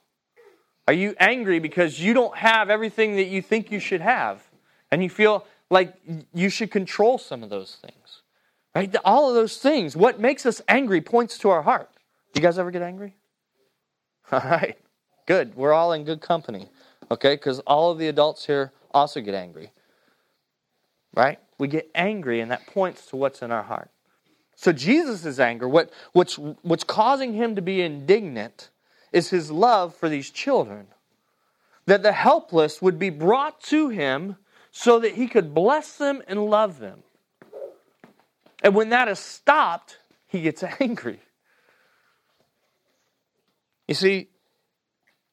Are 0.87 0.93
you 0.93 1.13
angry 1.19 1.59
because 1.59 1.99
you 1.99 2.13
don't 2.13 2.35
have 2.37 2.69
everything 2.69 3.17
that 3.17 3.25
you 3.25 3.41
think 3.41 3.71
you 3.71 3.79
should 3.79 4.01
have 4.01 4.41
and 4.89 5.03
you 5.03 5.09
feel 5.09 5.45
like 5.69 5.93
you 6.33 6.49
should 6.49 6.71
control 6.71 7.17
some 7.17 7.43
of 7.43 7.49
those 7.49 7.77
things? 7.81 8.21
Right? 8.73 8.95
All 9.03 9.29
of 9.29 9.35
those 9.35 9.57
things, 9.57 9.95
what 9.95 10.19
makes 10.19 10.45
us 10.45 10.61
angry 10.67 11.01
points 11.01 11.37
to 11.39 11.49
our 11.49 11.61
heart. 11.61 11.89
Do 12.33 12.39
you 12.39 12.47
guys 12.47 12.57
ever 12.57 12.71
get 12.71 12.81
angry? 12.81 13.15
All 14.31 14.39
right. 14.39 14.77
Good. 15.25 15.55
We're 15.55 15.73
all 15.73 15.91
in 15.93 16.05
good 16.05 16.21
company. 16.21 16.69
Okay? 17.11 17.35
Because 17.35 17.59
all 17.59 17.91
of 17.91 17.97
the 17.97 18.07
adults 18.07 18.45
here 18.45 18.71
also 18.97 19.21
get 19.21 19.33
angry. 19.33 19.71
Right? 21.13 21.39
We 21.57 21.67
get 21.67 21.89
angry, 21.95 22.41
and 22.41 22.51
that 22.51 22.67
points 22.67 23.07
to 23.07 23.15
what's 23.15 23.41
in 23.41 23.51
our 23.51 23.63
heart. 23.63 23.89
So 24.55 24.71
Jesus' 24.71 25.39
anger, 25.39 25.67
what, 25.67 25.91
what's, 26.13 26.37
what's 26.37 26.83
causing 26.83 27.33
him 27.33 27.55
to 27.55 27.61
be 27.61 27.81
indignant, 27.81 28.69
is 29.11 29.29
his 29.29 29.51
love 29.51 29.95
for 29.95 30.09
these 30.09 30.29
children. 30.29 30.87
That 31.85 32.03
the 32.03 32.11
helpless 32.11 32.81
would 32.81 32.99
be 32.99 33.09
brought 33.09 33.61
to 33.65 33.89
him 33.89 34.37
so 34.71 34.99
that 34.99 35.13
he 35.13 35.27
could 35.27 35.53
bless 35.53 35.97
them 35.97 36.21
and 36.27 36.45
love 36.45 36.79
them. 36.79 37.03
And 38.63 38.75
when 38.75 38.89
that 38.89 39.07
is 39.07 39.19
stopped, 39.19 39.99
he 40.27 40.41
gets 40.41 40.63
angry. 40.79 41.19
You 43.87 43.95
see, 43.95 44.29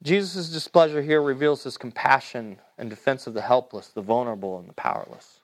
Jesus' 0.05 0.51
displeasure 0.51 1.01
here 1.01 1.23
reveals 1.23 1.65
his 1.65 1.79
compassion 1.79 2.59
and 2.77 2.91
defense 2.91 3.27
of 3.27 3.33
the 3.33 3.41
helpless, 3.41 3.89
the 3.89 4.03
vulnerable, 4.03 4.59
and 4.59 4.69
the 4.69 4.75
powerless. 4.75 5.41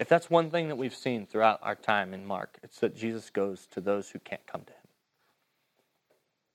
If 0.00 0.08
that's 0.08 0.30
one 0.30 0.50
thing 0.50 0.68
that 0.68 0.76
we've 0.76 0.94
seen 0.94 1.26
throughout 1.26 1.60
our 1.62 1.74
time 1.74 2.14
in 2.14 2.24
Mark, 2.24 2.58
it's 2.62 2.80
that 2.80 2.96
Jesus 2.96 3.28
goes 3.30 3.66
to 3.72 3.80
those 3.80 4.08
who 4.10 4.18
can't 4.20 4.46
come 4.46 4.62
to 4.62 4.72
him. 4.72 4.78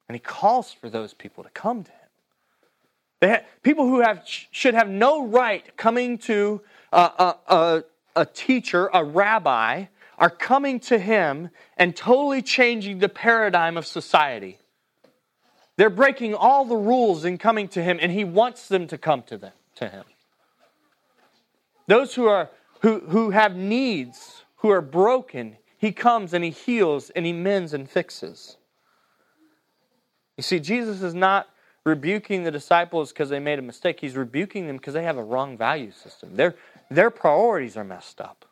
And 0.08 0.16
he 0.16 0.20
calls 0.20 0.74
for 0.74 0.90
those 0.90 1.14
people 1.14 1.44
to 1.44 1.50
come 1.52 1.84
to 1.84 1.92
him. 1.92 2.00
Have, 3.22 3.46
people 3.62 3.88
who 3.88 4.02
have, 4.02 4.24
should 4.26 4.74
have 4.74 4.90
no 4.90 5.28
right 5.28 5.78
coming 5.78 6.18
to 6.20 6.62
a, 6.92 6.98
a, 6.98 7.38
a, 7.48 7.84
a 8.16 8.26
teacher, 8.26 8.90
a 8.94 9.04
rabbi, 9.04 9.86
are 10.18 10.30
coming 10.30 10.80
to 10.80 10.98
him 10.98 11.50
and 11.78 11.96
totally 11.96 12.42
changing 12.42 13.00
the 13.00 13.10
paradigm 13.10 13.78
of 13.78 13.86
society. 13.86 14.58
They're 15.78 15.90
breaking 15.90 16.36
all 16.36 16.66
the 16.66 16.78
rules 16.78 17.26
in 17.26 17.38
coming 17.38 17.68
to 17.70 17.84
him, 17.84 17.98
and 18.02 18.12
he 18.12 18.24
wants 18.24 18.68
them 18.68 18.88
to 18.88 18.98
come 18.98 19.24
to 19.24 19.38
them 19.38 19.54
to 19.76 19.90
him. 19.90 20.06
Those 21.88 22.14
who 22.14 22.28
are 22.28 22.50
who, 22.82 23.00
who 23.00 23.30
have 23.30 23.56
needs, 23.56 24.44
who 24.58 24.70
are 24.70 24.82
broken, 24.82 25.58
he 25.78 25.92
comes 25.92 26.34
and 26.34 26.44
he 26.44 26.50
heals 26.50 27.10
and 27.12 27.26
he 27.26 27.32
mends 27.32 27.74
and 27.74 27.90
fixes. 27.90 28.58
You 30.38 30.44
see, 30.44 30.60
Jesus 30.60 31.02
is 31.02 31.14
not 31.14 31.48
rebuking 31.86 32.44
the 32.44 32.52
disciples 32.52 33.12
because 33.12 33.30
they 33.30 33.40
made 33.40 33.60
a 33.60 33.62
mistake. 33.62 34.00
He's 34.00 34.16
rebuking 34.16 34.68
them 34.68 34.78
because 34.78 34.94
they 34.94 35.04
have 35.04 35.18
a 35.18 35.24
wrong 35.24 35.58
value 35.58 35.92
system. 35.92 36.36
Their, 36.36 36.56
their 36.90 37.10
priorities 37.10 37.78
are 37.78 37.84
messed 37.84 38.20
up. 38.20 38.46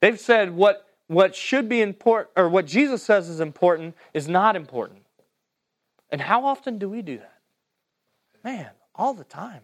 They've 0.00 0.20
said 0.20 0.54
what 0.54 0.87
what 1.08 1.34
should 1.34 1.68
be 1.68 1.80
important, 1.80 2.30
or 2.36 2.48
what 2.48 2.66
Jesus 2.66 3.02
says 3.02 3.28
is 3.28 3.40
important, 3.40 3.96
is 4.14 4.28
not 4.28 4.54
important. 4.54 5.02
And 6.10 6.20
how 6.20 6.44
often 6.46 6.78
do 6.78 6.88
we 6.88 7.02
do 7.02 7.18
that? 7.18 7.38
Man, 8.44 8.70
all 8.94 9.14
the 9.14 9.24
time. 9.24 9.62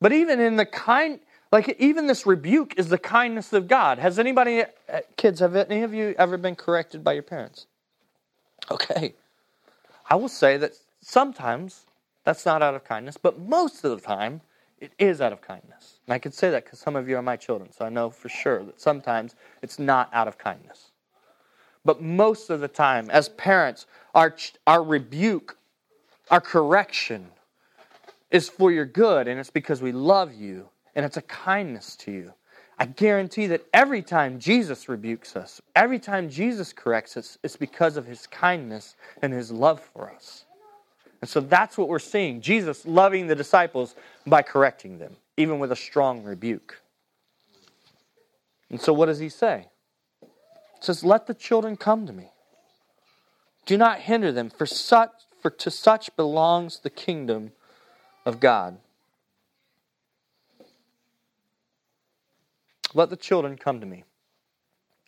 But 0.00 0.12
even 0.12 0.40
in 0.40 0.56
the 0.56 0.66
kind, 0.66 1.20
like 1.50 1.74
even 1.78 2.06
this 2.06 2.26
rebuke 2.26 2.74
is 2.76 2.88
the 2.88 2.98
kindness 2.98 3.52
of 3.52 3.66
God. 3.66 3.98
Has 3.98 4.18
anybody, 4.18 4.62
uh, 4.62 5.00
kids, 5.16 5.40
have 5.40 5.56
any 5.56 5.82
of 5.82 5.94
you 5.94 6.14
ever 6.18 6.36
been 6.36 6.54
corrected 6.54 7.02
by 7.02 7.14
your 7.14 7.22
parents? 7.22 7.66
Okay. 8.70 9.14
I 10.08 10.16
will 10.16 10.28
say 10.28 10.56
that 10.58 10.72
sometimes 11.00 11.86
that's 12.24 12.44
not 12.44 12.62
out 12.62 12.74
of 12.74 12.84
kindness, 12.84 13.16
but 13.16 13.38
most 13.38 13.84
of 13.84 13.90
the 13.92 14.04
time 14.04 14.40
it 14.78 14.92
is 14.98 15.20
out 15.20 15.32
of 15.32 15.40
kindness. 15.40 15.95
And 16.06 16.14
I 16.14 16.18
can 16.18 16.32
say 16.32 16.50
that 16.50 16.64
because 16.64 16.78
some 16.78 16.96
of 16.96 17.08
you 17.08 17.16
are 17.16 17.22
my 17.22 17.36
children, 17.36 17.72
so 17.72 17.84
I 17.84 17.88
know 17.88 18.10
for 18.10 18.28
sure 18.28 18.64
that 18.64 18.80
sometimes 18.80 19.34
it's 19.60 19.78
not 19.78 20.08
out 20.12 20.28
of 20.28 20.38
kindness. 20.38 20.92
But 21.84 22.00
most 22.00 22.50
of 22.50 22.60
the 22.60 22.68
time, 22.68 23.10
as 23.10 23.28
parents, 23.30 23.86
our, 24.14 24.34
our 24.66 24.82
rebuke, 24.82 25.56
our 26.30 26.40
correction 26.40 27.28
is 28.30 28.48
for 28.48 28.72
your 28.72 28.84
good, 28.84 29.28
and 29.28 29.38
it's 29.38 29.50
because 29.50 29.82
we 29.82 29.92
love 29.92 30.34
you, 30.34 30.68
and 30.94 31.04
it's 31.04 31.16
a 31.16 31.22
kindness 31.22 31.96
to 31.96 32.12
you. 32.12 32.34
I 32.78 32.86
guarantee 32.86 33.46
that 33.48 33.64
every 33.72 34.02
time 34.02 34.38
Jesus 34.38 34.88
rebukes 34.88 35.36
us, 35.36 35.62
every 35.74 35.98
time 35.98 36.28
Jesus 36.28 36.72
corrects 36.72 37.16
us, 37.16 37.38
it's 37.42 37.56
because 37.56 37.96
of 37.96 38.06
his 38.06 38.26
kindness 38.26 38.96
and 39.22 39.32
his 39.32 39.50
love 39.50 39.80
for 39.80 40.12
us. 40.12 40.45
And 41.26 41.28
so 41.32 41.40
that's 41.40 41.76
what 41.76 41.88
we're 41.88 41.98
seeing 41.98 42.40
Jesus 42.40 42.86
loving 42.86 43.26
the 43.26 43.34
disciples 43.34 43.96
by 44.28 44.42
correcting 44.42 45.00
them, 45.00 45.16
even 45.36 45.58
with 45.58 45.72
a 45.72 45.76
strong 45.76 46.22
rebuke. 46.22 46.80
And 48.70 48.80
so 48.80 48.92
what 48.92 49.06
does 49.06 49.18
he 49.18 49.28
say? 49.28 49.66
He 50.20 50.28
says, 50.78 51.02
Let 51.02 51.26
the 51.26 51.34
children 51.34 51.76
come 51.76 52.06
to 52.06 52.12
me. 52.12 52.30
Do 53.64 53.76
not 53.76 53.98
hinder 53.98 54.30
them, 54.30 54.50
for 54.50 54.66
such 54.66 55.10
for 55.42 55.50
to 55.50 55.68
such 55.68 56.14
belongs 56.14 56.78
the 56.78 56.90
kingdom 56.90 57.50
of 58.24 58.38
God. 58.38 58.78
Let 62.94 63.10
the 63.10 63.16
children 63.16 63.56
come 63.58 63.80
to 63.80 63.86
me. 63.86 64.04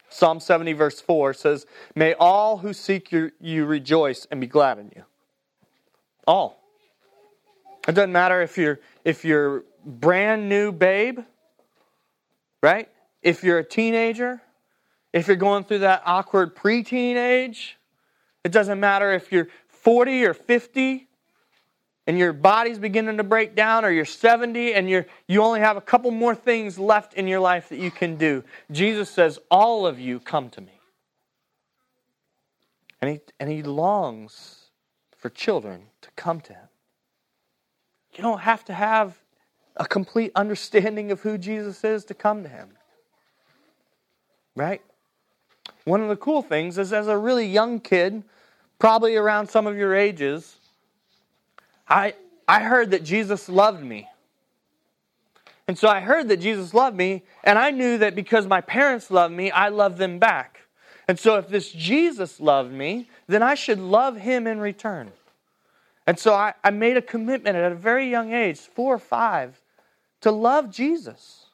Psalm 0.08 0.40
70, 0.40 0.72
verse 0.72 1.00
4 1.00 1.32
says, 1.32 1.64
May 1.94 2.14
all 2.14 2.58
who 2.58 2.72
seek 2.72 3.12
you, 3.12 3.30
you 3.40 3.66
rejoice 3.66 4.26
and 4.32 4.40
be 4.40 4.48
glad 4.48 4.80
in 4.80 4.90
you. 4.96 5.04
All. 6.28 6.60
It 7.88 7.94
doesn't 7.94 8.12
matter 8.12 8.42
if 8.42 8.58
you're 8.58 8.80
if 9.02 9.24
you're 9.24 9.64
brand 9.82 10.46
new 10.46 10.72
babe, 10.72 11.20
right? 12.62 12.90
If 13.22 13.42
you're 13.42 13.60
a 13.60 13.64
teenager, 13.64 14.42
if 15.14 15.26
you're 15.26 15.36
going 15.36 15.64
through 15.64 15.78
that 15.78 16.02
awkward 16.04 16.54
preteen 16.54 17.16
age, 17.16 17.78
it 18.44 18.52
doesn't 18.52 18.78
matter 18.78 19.10
if 19.14 19.32
you're 19.32 19.48
40 19.68 20.26
or 20.26 20.34
50 20.34 21.08
and 22.06 22.18
your 22.18 22.34
body's 22.34 22.78
beginning 22.78 23.16
to 23.16 23.24
break 23.24 23.56
down 23.56 23.86
or 23.86 23.90
you're 23.90 24.04
70 24.04 24.74
and 24.74 24.90
you're 24.90 25.06
you 25.28 25.42
only 25.42 25.60
have 25.60 25.78
a 25.78 25.80
couple 25.80 26.10
more 26.10 26.34
things 26.34 26.78
left 26.78 27.14
in 27.14 27.26
your 27.26 27.40
life 27.40 27.70
that 27.70 27.78
you 27.78 27.90
can 27.90 28.16
do. 28.16 28.44
Jesus 28.70 29.08
says, 29.08 29.38
"All 29.50 29.86
of 29.86 29.98
you 29.98 30.20
come 30.20 30.50
to 30.50 30.60
me." 30.60 30.78
And 33.00 33.12
he 33.12 33.20
and 33.40 33.50
he 33.50 33.62
longs 33.62 34.57
for 35.18 35.28
children 35.28 35.82
to 36.00 36.10
come 36.16 36.40
to 36.42 36.52
Him. 36.52 36.68
You 38.14 38.22
don't 38.22 38.40
have 38.40 38.64
to 38.66 38.72
have 38.72 39.18
a 39.76 39.84
complete 39.84 40.32
understanding 40.34 41.10
of 41.10 41.20
who 41.20 41.36
Jesus 41.36 41.84
is 41.84 42.04
to 42.06 42.14
come 42.14 42.42
to 42.42 42.48
Him. 42.48 42.70
Right? 44.56 44.80
One 45.84 46.00
of 46.00 46.08
the 46.08 46.16
cool 46.16 46.42
things 46.42 46.78
is 46.78 46.92
as 46.92 47.08
a 47.08 47.16
really 47.16 47.46
young 47.46 47.80
kid, 47.80 48.22
probably 48.78 49.16
around 49.16 49.48
some 49.48 49.66
of 49.66 49.76
your 49.76 49.94
ages, 49.94 50.56
I, 51.88 52.14
I 52.46 52.60
heard 52.60 52.90
that 52.92 53.04
Jesus 53.04 53.48
loved 53.48 53.82
me. 53.82 54.08
And 55.66 55.78
so 55.78 55.88
I 55.88 56.00
heard 56.00 56.28
that 56.28 56.38
Jesus 56.38 56.72
loved 56.72 56.96
me, 56.96 57.22
and 57.44 57.58
I 57.58 57.70
knew 57.70 57.98
that 57.98 58.14
because 58.14 58.46
my 58.46 58.62
parents 58.62 59.10
loved 59.10 59.34
me, 59.34 59.50
I 59.50 59.68
loved 59.68 59.98
them 59.98 60.18
back. 60.18 60.57
And 61.08 61.18
so 61.18 61.36
if 61.36 61.48
this 61.48 61.72
Jesus 61.72 62.38
loved 62.38 62.70
me, 62.70 63.08
then 63.26 63.42
I 63.42 63.54
should 63.54 63.80
love 63.80 64.18
him 64.18 64.46
in 64.46 64.60
return. 64.60 65.10
And 66.06 66.18
so 66.18 66.34
I, 66.34 66.54
I 66.62 66.70
made 66.70 66.98
a 66.98 67.02
commitment 67.02 67.56
at 67.56 67.72
a 67.72 67.74
very 67.74 68.10
young 68.10 68.32
age, 68.32 68.58
four 68.58 68.94
or 68.94 68.98
five, 68.98 69.60
to 70.20 70.30
love 70.30 70.70
Jesus. 70.70 71.46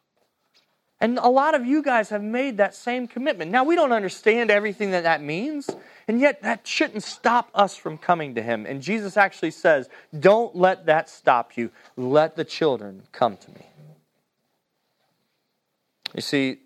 And 1.00 1.18
a 1.18 1.28
lot 1.28 1.54
of 1.54 1.66
you 1.66 1.82
guys 1.82 2.08
have 2.10 2.22
made 2.22 2.56
that 2.56 2.74
same 2.74 3.06
commitment. 3.06 3.50
Now, 3.50 3.64
we 3.64 3.76
don't 3.76 3.92
understand 3.92 4.50
everything 4.50 4.92
that 4.92 5.02
that 5.02 5.22
means, 5.22 5.68
and 6.08 6.20
yet 6.20 6.42
that 6.42 6.66
shouldn't 6.66 7.02
stop 7.02 7.50
us 7.54 7.76
from 7.76 7.98
coming 7.98 8.36
to 8.36 8.42
Him. 8.42 8.64
And 8.64 8.80
Jesus 8.80 9.16
actually 9.16 9.50
says, 9.50 9.88
Don't 10.18 10.56
let 10.56 10.86
that 10.86 11.08
stop 11.08 11.56
you. 11.56 11.70
Let 11.96 12.36
the 12.36 12.44
children 12.44 13.02
come 13.12 13.36
to 13.36 13.50
me. 13.50 13.66
You 16.14 16.22
see, 16.22 16.58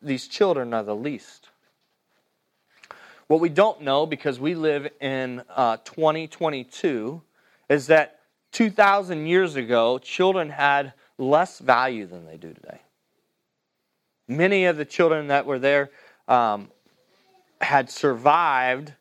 these 0.00 0.28
children 0.28 0.72
are 0.72 0.84
the 0.84 0.96
least. 0.96 1.43
What 3.26 3.40
we 3.40 3.48
don't 3.48 3.80
know, 3.80 4.04
because 4.06 4.38
we 4.38 4.54
live 4.54 4.88
in 5.00 5.42
uh, 5.48 5.78
2022, 5.84 7.22
is 7.68 7.86
that 7.86 8.20
2,000 8.52 9.26
years 9.26 9.56
ago, 9.56 9.98
children 9.98 10.50
had 10.50 10.92
less 11.18 11.58
value 11.58 12.06
than 12.06 12.26
they 12.26 12.36
do 12.36 12.52
today. 12.52 12.80
Many 14.28 14.66
of 14.66 14.76
the 14.76 14.84
children 14.84 15.28
that 15.28 15.46
were 15.46 15.58
there 15.58 15.90
um, 16.28 16.70
had 17.60 17.90
survived 17.90 18.92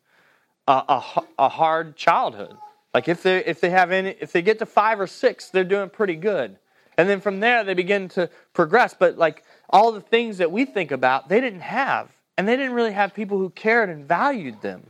a, 0.68 0.72
a, 0.72 1.24
a, 1.40 1.50
hard 1.50 1.96
childhood. 1.96 2.56
Like 2.94 3.08
if 3.08 3.24
they 3.24 3.44
if 3.44 3.60
they 3.60 3.70
have 3.70 3.92
any 3.92 4.16
if 4.20 4.32
they 4.32 4.42
get 4.42 4.60
to 4.60 4.66
five 4.66 5.00
or 5.00 5.08
six, 5.08 5.50
they're 5.50 5.64
doing 5.64 5.90
pretty 5.90 6.16
good. 6.16 6.58
And 6.98 7.10
then 7.10 7.22
from 7.22 7.40
there 7.40 7.64
they 7.64 7.74
begin 7.74 8.08
to 8.10 8.30
progress. 8.54 8.94
But 8.98 9.18
like 9.18 9.44
all 9.70 9.92
the 9.92 10.02
things 10.02 10.38
that 10.38 10.52
we 10.52 10.66
think 10.66 10.92
about, 10.92 11.30
they 11.30 11.42
didn't 11.42 11.62
have. 11.62 12.13
And 12.38 12.48
they 12.48 12.56
didn't 12.56 12.74
really 12.74 12.94
have 12.94 13.14
people 13.14 13.38
who 13.38 13.50
cared 13.50 13.90
and 13.90 14.06
valued 14.06 14.62
them. 14.62 14.88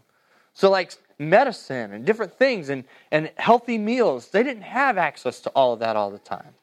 So 0.53 0.69
like 0.69 0.95
medicine 1.19 1.93
and 1.93 2.05
different 2.05 2.37
things 2.37 2.69
and, 2.69 2.83
and 3.11 3.31
healthy 3.37 3.77
meals, 3.77 4.29
they 4.29 4.43
didn't 4.43 4.63
have 4.63 4.97
access 4.97 5.39
to 5.41 5.49
all 5.49 5.73
of 5.73 5.79
that 5.79 5.95
all 5.95 6.11
the 6.11 6.19
time. 6.19 6.53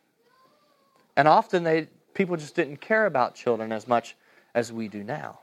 And 1.16 1.28
often 1.28 1.64
they 1.64 1.88
people 2.14 2.36
just 2.36 2.54
didn't 2.54 2.80
care 2.80 3.06
about 3.06 3.34
children 3.34 3.72
as 3.72 3.86
much 3.86 4.16
as 4.54 4.72
we 4.72 4.88
do 4.88 5.04
now. 5.04 5.38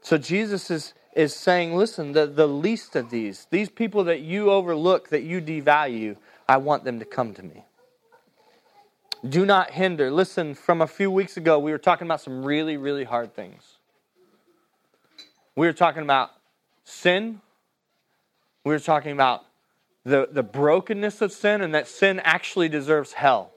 So 0.00 0.18
Jesus 0.18 0.70
is, 0.70 0.94
is 1.14 1.34
saying, 1.34 1.76
listen, 1.76 2.12
the, 2.12 2.26
the 2.26 2.48
least 2.48 2.96
of 2.96 3.10
these, 3.10 3.46
these 3.50 3.68
people 3.68 4.04
that 4.04 4.20
you 4.20 4.50
overlook, 4.50 5.08
that 5.10 5.22
you 5.22 5.40
devalue, 5.40 6.16
I 6.48 6.56
want 6.56 6.84
them 6.84 6.98
to 6.98 7.04
come 7.04 7.34
to 7.34 7.42
me. 7.42 7.64
Do 9.28 9.46
not 9.46 9.70
hinder. 9.70 10.10
Listen, 10.10 10.54
from 10.54 10.80
a 10.80 10.86
few 10.86 11.10
weeks 11.10 11.36
ago, 11.36 11.58
we 11.58 11.70
were 11.70 11.78
talking 11.78 12.06
about 12.06 12.20
some 12.20 12.44
really, 12.44 12.76
really 12.76 13.04
hard 13.04 13.34
things. 13.34 13.78
We 15.54 15.66
were 15.66 15.72
talking 15.72 16.02
about 16.02 16.30
sin. 16.84 17.40
We 18.64 18.72
were 18.72 18.80
talking 18.80 19.12
about 19.12 19.44
the, 20.04 20.28
the 20.30 20.42
brokenness 20.42 21.20
of 21.20 21.32
sin 21.32 21.60
and 21.60 21.74
that 21.74 21.86
sin 21.86 22.20
actually 22.24 22.68
deserves 22.68 23.12
hell. 23.12 23.52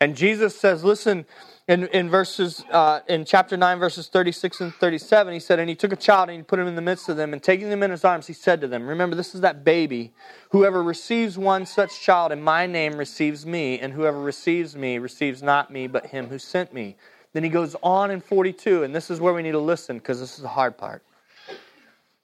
And 0.00 0.16
Jesus 0.16 0.58
says, 0.58 0.84
listen, 0.84 1.26
in, 1.68 1.86
in 1.88 2.08
verses 2.08 2.64
uh, 2.70 3.00
in 3.08 3.26
chapter 3.26 3.56
9 3.56 3.78
verses 3.78 4.08
36 4.08 4.60
and 4.62 4.74
37 4.74 5.34
he 5.34 5.38
said 5.38 5.58
and 5.58 5.68
he 5.68 5.76
took 5.76 5.92
a 5.92 5.96
child 5.96 6.30
and 6.30 6.38
he 6.38 6.42
put 6.42 6.58
him 6.58 6.66
in 6.66 6.74
the 6.74 6.82
midst 6.82 7.08
of 7.10 7.16
them 7.18 7.34
and 7.34 7.42
taking 7.42 7.68
them 7.68 7.82
in 7.82 7.90
his 7.90 8.04
arms 8.04 8.26
he 8.26 8.32
said 8.32 8.60
to 8.62 8.66
them 8.66 8.86
remember 8.86 9.14
this 9.14 9.34
is 9.34 9.42
that 9.42 9.62
baby. 9.64 10.12
Whoever 10.50 10.82
receives 10.82 11.36
one 11.36 11.66
such 11.66 12.00
child 12.00 12.32
in 12.32 12.42
my 12.42 12.66
name 12.66 12.96
receives 12.96 13.44
me 13.44 13.78
and 13.78 13.92
whoever 13.92 14.18
receives 14.18 14.74
me 14.74 14.98
receives 14.98 15.42
not 15.42 15.70
me 15.70 15.86
but 15.86 16.06
him 16.06 16.28
who 16.28 16.38
sent 16.38 16.72
me 16.72 16.96
then 17.34 17.44
he 17.44 17.50
goes 17.50 17.76
on 17.82 18.10
in 18.10 18.22
42 18.22 18.82
and 18.82 18.96
this 18.96 19.10
is 19.10 19.20
where 19.20 19.34
we 19.34 19.42
need 19.42 19.52
to 19.52 19.58
listen 19.58 19.98
because 19.98 20.18
this 20.18 20.36
is 20.36 20.42
the 20.42 20.48
hard 20.48 20.78
part. 20.78 21.02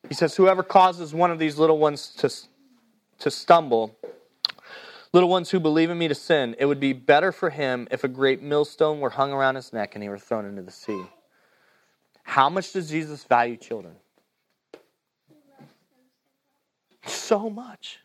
He 0.08 0.14
says 0.14 0.34
whoever 0.34 0.62
causes 0.62 1.14
one 1.14 1.30
of 1.30 1.38
these 1.38 1.58
little 1.58 1.78
ones 1.78 2.08
to, 2.16 2.30
to 3.18 3.30
stumble 3.30 3.94
Little 5.14 5.28
ones 5.28 5.48
who 5.48 5.60
believe 5.60 5.90
in 5.90 5.96
me 5.96 6.08
to 6.08 6.14
sin, 6.14 6.56
it 6.58 6.66
would 6.66 6.80
be 6.80 6.92
better 6.92 7.30
for 7.30 7.48
him 7.48 7.86
if 7.92 8.02
a 8.02 8.08
great 8.08 8.42
millstone 8.42 8.98
were 8.98 9.10
hung 9.10 9.32
around 9.32 9.54
his 9.54 9.72
neck 9.72 9.94
and 9.94 10.02
he 10.02 10.08
were 10.08 10.18
thrown 10.18 10.44
into 10.44 10.60
the 10.60 10.72
sea. 10.72 11.04
How 12.24 12.50
much 12.50 12.72
does 12.72 12.90
Jesus 12.90 13.22
value 13.22 13.56
children? 13.56 13.94
So 17.06 17.48
much. 17.48 18.00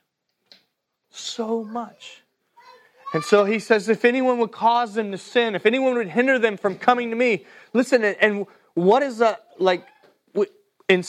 So 1.09 1.63
much. 1.63 2.21
And 3.15 3.23
so 3.23 3.43
he 3.43 3.57
says, 3.57 3.89
if 3.89 4.05
anyone 4.05 4.37
would 4.37 4.51
cause 4.51 4.93
them 4.93 5.11
to 5.11 5.17
sin, 5.17 5.55
if 5.55 5.65
anyone 5.65 5.95
would 5.95 6.09
hinder 6.09 6.37
them 6.37 6.57
from 6.57 6.75
coming 6.75 7.09
to 7.09 7.15
me, 7.15 7.43
listen, 7.73 8.03
and 8.03 8.45
what 8.75 9.01
is 9.01 9.17
that 9.17 9.47
like, 9.57 9.83
in, 10.87 11.03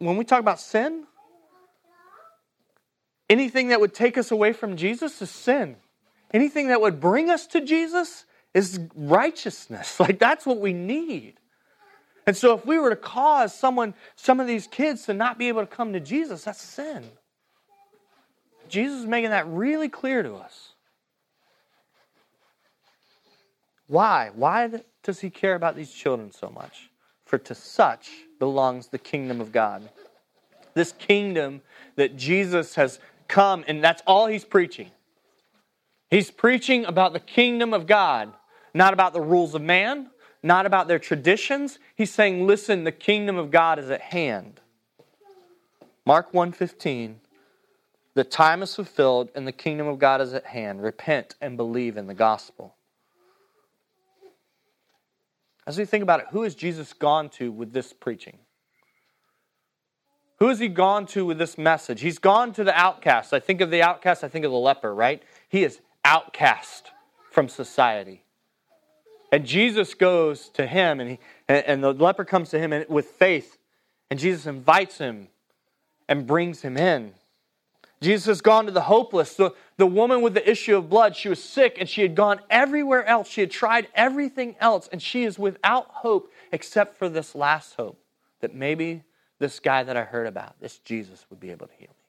when 0.00 0.18
we 0.18 0.24
talk 0.26 0.40
about 0.40 0.60
sin, 0.60 1.06
Anything 3.28 3.68
that 3.68 3.80
would 3.80 3.94
take 3.94 4.16
us 4.16 4.30
away 4.30 4.52
from 4.52 4.76
Jesus 4.76 5.20
is 5.20 5.30
sin. 5.30 5.76
Anything 6.32 6.68
that 6.68 6.80
would 6.80 7.00
bring 7.00 7.30
us 7.30 7.46
to 7.48 7.60
Jesus 7.60 8.24
is 8.54 8.80
righteousness. 8.94 9.98
Like 10.00 10.18
that's 10.18 10.46
what 10.46 10.60
we 10.60 10.72
need. 10.72 11.34
And 12.26 12.36
so 12.36 12.54
if 12.54 12.66
we 12.66 12.78
were 12.78 12.90
to 12.90 12.96
cause 12.96 13.54
someone, 13.54 13.94
some 14.16 14.40
of 14.40 14.46
these 14.46 14.66
kids 14.66 15.06
to 15.06 15.14
not 15.14 15.38
be 15.38 15.48
able 15.48 15.60
to 15.60 15.66
come 15.66 15.92
to 15.92 16.00
Jesus, 16.00 16.44
that's 16.44 16.60
sin. 16.60 17.04
Jesus 18.68 19.00
is 19.00 19.06
making 19.06 19.30
that 19.30 19.46
really 19.46 19.88
clear 19.88 20.22
to 20.22 20.34
us. 20.34 20.72
Why? 23.86 24.30
Why 24.34 24.82
does 25.04 25.20
he 25.20 25.30
care 25.30 25.54
about 25.54 25.76
these 25.76 25.92
children 25.92 26.32
so 26.32 26.50
much? 26.50 26.90
For 27.24 27.38
to 27.38 27.54
such 27.54 28.10
belongs 28.38 28.88
the 28.88 28.98
kingdom 28.98 29.40
of 29.40 29.52
God. 29.52 29.88
This 30.74 30.92
kingdom 30.92 31.62
that 31.94 32.16
Jesus 32.16 32.74
has 32.74 32.98
come, 33.28 33.64
and 33.66 33.82
that's 33.82 34.02
all 34.06 34.26
he's 34.26 34.44
preaching. 34.44 34.90
He's 36.10 36.30
preaching 36.30 36.84
about 36.84 37.12
the 37.12 37.20
kingdom 37.20 37.74
of 37.74 37.86
God, 37.86 38.32
not 38.74 38.92
about 38.92 39.12
the 39.12 39.20
rules 39.20 39.54
of 39.54 39.62
man, 39.62 40.10
not 40.42 40.66
about 40.66 40.88
their 40.88 40.98
traditions. 40.98 41.78
He's 41.96 42.12
saying, 42.12 42.46
listen, 42.46 42.84
the 42.84 42.92
kingdom 42.92 43.36
of 43.36 43.50
God 43.50 43.78
is 43.78 43.90
at 43.90 44.00
hand. 44.00 44.60
Mark 46.04 46.32
1:15 46.32 47.16
The 48.14 48.24
time 48.24 48.62
is 48.62 48.74
fulfilled 48.74 49.30
and 49.34 49.46
the 49.46 49.52
kingdom 49.52 49.88
of 49.88 49.98
God 49.98 50.20
is 50.20 50.32
at 50.32 50.46
hand. 50.46 50.82
Repent 50.82 51.34
and 51.40 51.56
believe 51.56 51.96
in 51.96 52.06
the 52.06 52.14
gospel. 52.14 52.76
As 55.66 55.76
we 55.76 55.84
think 55.84 56.02
about 56.02 56.20
it, 56.20 56.26
who 56.30 56.42
has 56.42 56.54
Jesus 56.54 56.92
gone 56.92 57.28
to 57.30 57.50
with 57.50 57.72
this 57.72 57.92
preaching? 57.92 58.38
Who 60.38 60.48
has 60.48 60.58
he 60.58 60.68
gone 60.68 61.06
to 61.06 61.24
with 61.24 61.38
this 61.38 61.56
message? 61.56 62.00
He's 62.00 62.18
gone 62.18 62.52
to 62.54 62.64
the 62.64 62.78
outcast. 62.78 63.32
I 63.32 63.40
think 63.40 63.60
of 63.60 63.70
the 63.70 63.82
outcast, 63.82 64.22
I 64.22 64.28
think 64.28 64.44
of 64.44 64.50
the 64.50 64.58
leper, 64.58 64.94
right? 64.94 65.22
He 65.48 65.64
is 65.64 65.80
outcast 66.04 66.90
from 67.30 67.48
society. 67.48 68.22
And 69.32 69.44
Jesus 69.46 69.94
goes 69.94 70.48
to 70.50 70.66
him, 70.66 71.00
and, 71.00 71.10
he, 71.10 71.18
and 71.48 71.82
the 71.82 71.92
leper 71.92 72.24
comes 72.24 72.50
to 72.50 72.58
him 72.58 72.84
with 72.88 73.06
faith, 73.06 73.58
and 74.10 74.20
Jesus 74.20 74.46
invites 74.46 74.98
him 74.98 75.28
and 76.08 76.26
brings 76.26 76.62
him 76.62 76.76
in. 76.76 77.14
Jesus 78.00 78.26
has 78.26 78.40
gone 78.42 78.66
to 78.66 78.70
the 78.70 78.82
hopeless. 78.82 79.34
The, 79.34 79.52
the 79.78 79.86
woman 79.86 80.20
with 80.20 80.34
the 80.34 80.48
issue 80.48 80.76
of 80.76 80.90
blood, 80.90 81.16
she 81.16 81.28
was 81.30 81.42
sick 81.42 81.78
and 81.80 81.88
she 81.88 82.02
had 82.02 82.14
gone 82.14 82.40
everywhere 82.50 83.04
else. 83.04 83.26
She 83.26 83.40
had 83.40 83.50
tried 83.50 83.88
everything 83.94 84.54
else, 84.60 84.88
and 84.92 85.00
she 85.00 85.24
is 85.24 85.38
without 85.38 85.86
hope 85.88 86.30
except 86.52 86.98
for 86.98 87.08
this 87.08 87.34
last 87.34 87.74
hope 87.74 87.98
that 88.40 88.54
maybe 88.54 89.02
this 89.38 89.60
guy 89.60 89.82
that 89.82 89.96
I 89.96 90.02
heard 90.02 90.26
about, 90.26 90.60
this 90.60 90.78
Jesus, 90.78 91.26
would 91.30 91.40
be 91.40 91.50
able 91.50 91.66
to 91.66 91.74
heal 91.74 91.88
me. 91.88 92.04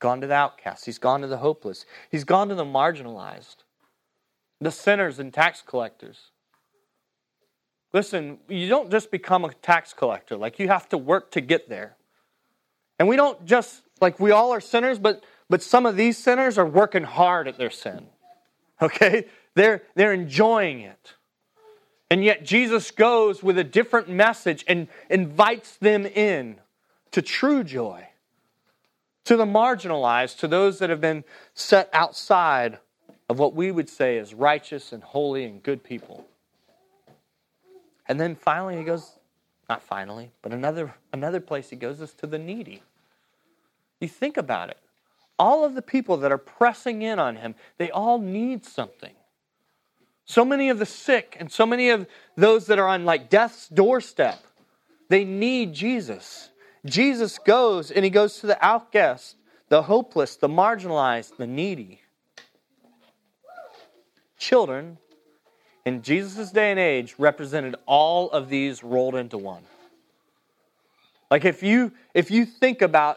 Gone 0.00 0.20
to 0.20 0.26
the 0.26 0.34
outcasts. 0.34 0.84
He's 0.84 0.98
gone 0.98 1.22
to 1.22 1.26
the 1.26 1.38
hopeless. 1.38 1.84
He's 2.10 2.24
gone 2.24 2.48
to 2.48 2.54
the 2.54 2.64
marginalized, 2.64 3.56
the 4.60 4.70
sinners 4.70 5.18
and 5.18 5.32
tax 5.32 5.62
collectors. 5.66 6.30
Listen, 7.92 8.38
you 8.48 8.68
don't 8.68 8.90
just 8.90 9.10
become 9.10 9.44
a 9.44 9.52
tax 9.54 9.94
collector. 9.94 10.36
Like, 10.36 10.58
you 10.58 10.68
have 10.68 10.88
to 10.90 10.98
work 10.98 11.30
to 11.32 11.40
get 11.40 11.68
there. 11.68 11.96
And 12.98 13.08
we 13.08 13.16
don't 13.16 13.44
just, 13.46 13.82
like, 14.00 14.20
we 14.20 14.30
all 14.30 14.52
are 14.52 14.60
sinners, 14.60 14.98
but, 14.98 15.24
but 15.48 15.62
some 15.62 15.86
of 15.86 15.96
these 15.96 16.18
sinners 16.18 16.58
are 16.58 16.66
working 16.66 17.04
hard 17.04 17.48
at 17.48 17.56
their 17.56 17.70
sin. 17.70 18.06
Okay? 18.82 19.26
They're, 19.54 19.82
they're 19.94 20.12
enjoying 20.12 20.80
it. 20.80 21.14
And 22.10 22.24
yet 22.24 22.44
Jesus 22.44 22.90
goes 22.90 23.42
with 23.42 23.58
a 23.58 23.64
different 23.64 24.08
message 24.08 24.64
and 24.66 24.88
invites 25.10 25.76
them 25.76 26.06
in 26.06 26.56
to 27.10 27.22
true 27.22 27.62
joy, 27.62 28.08
to 29.24 29.36
the 29.36 29.44
marginalized, 29.44 30.38
to 30.38 30.48
those 30.48 30.78
that 30.78 30.90
have 30.90 31.00
been 31.00 31.24
set 31.54 31.90
outside 31.92 32.78
of 33.28 33.38
what 33.38 33.54
we 33.54 33.70
would 33.70 33.88
say 33.88 34.16
is 34.16 34.32
righteous 34.32 34.92
and 34.92 35.02
holy 35.02 35.44
and 35.44 35.62
good 35.62 35.84
people. 35.84 36.26
And 38.06 38.18
then 38.18 38.34
finally 38.36 38.78
he 38.78 38.84
goes, 38.84 39.18
not 39.68 39.82
finally, 39.82 40.30
but 40.40 40.52
another 40.52 40.94
another 41.12 41.40
place 41.40 41.68
he 41.68 41.76
goes 41.76 42.00
is 42.00 42.14
to 42.14 42.26
the 42.26 42.38
needy. 42.38 42.82
You 44.00 44.08
think 44.08 44.38
about 44.38 44.70
it. 44.70 44.78
All 45.38 45.64
of 45.64 45.74
the 45.74 45.82
people 45.82 46.16
that 46.18 46.32
are 46.32 46.38
pressing 46.38 47.02
in 47.02 47.18
on 47.18 47.36
him, 47.36 47.54
they 47.76 47.90
all 47.90 48.18
need 48.18 48.64
something. 48.64 49.12
So 50.28 50.44
many 50.44 50.68
of 50.68 50.78
the 50.78 50.86
sick 50.86 51.38
and 51.40 51.50
so 51.50 51.64
many 51.64 51.88
of 51.88 52.06
those 52.36 52.66
that 52.66 52.78
are 52.78 52.86
on 52.86 53.06
like 53.06 53.30
death's 53.30 53.66
doorstep, 53.68 54.38
they 55.08 55.24
need 55.24 55.72
Jesus. 55.72 56.50
Jesus 56.84 57.38
goes 57.38 57.90
and 57.90 58.04
he 58.04 58.10
goes 58.10 58.38
to 58.40 58.46
the 58.46 58.62
outcast, 58.64 59.36
the 59.70 59.82
hopeless, 59.82 60.36
the 60.36 60.48
marginalized, 60.48 61.38
the 61.38 61.46
needy. 61.46 62.02
Children 64.38 64.98
in 65.86 66.02
Jesus' 66.02 66.52
day 66.52 66.70
and 66.70 66.78
age 66.78 67.14
represented 67.16 67.76
all 67.86 68.30
of 68.30 68.50
these 68.50 68.84
rolled 68.84 69.14
into 69.14 69.38
one. 69.38 69.62
Like 71.30 71.46
if 71.46 71.62
you 71.62 71.92
if 72.12 72.30
you 72.30 72.44
think 72.44 72.82
about 72.82 73.16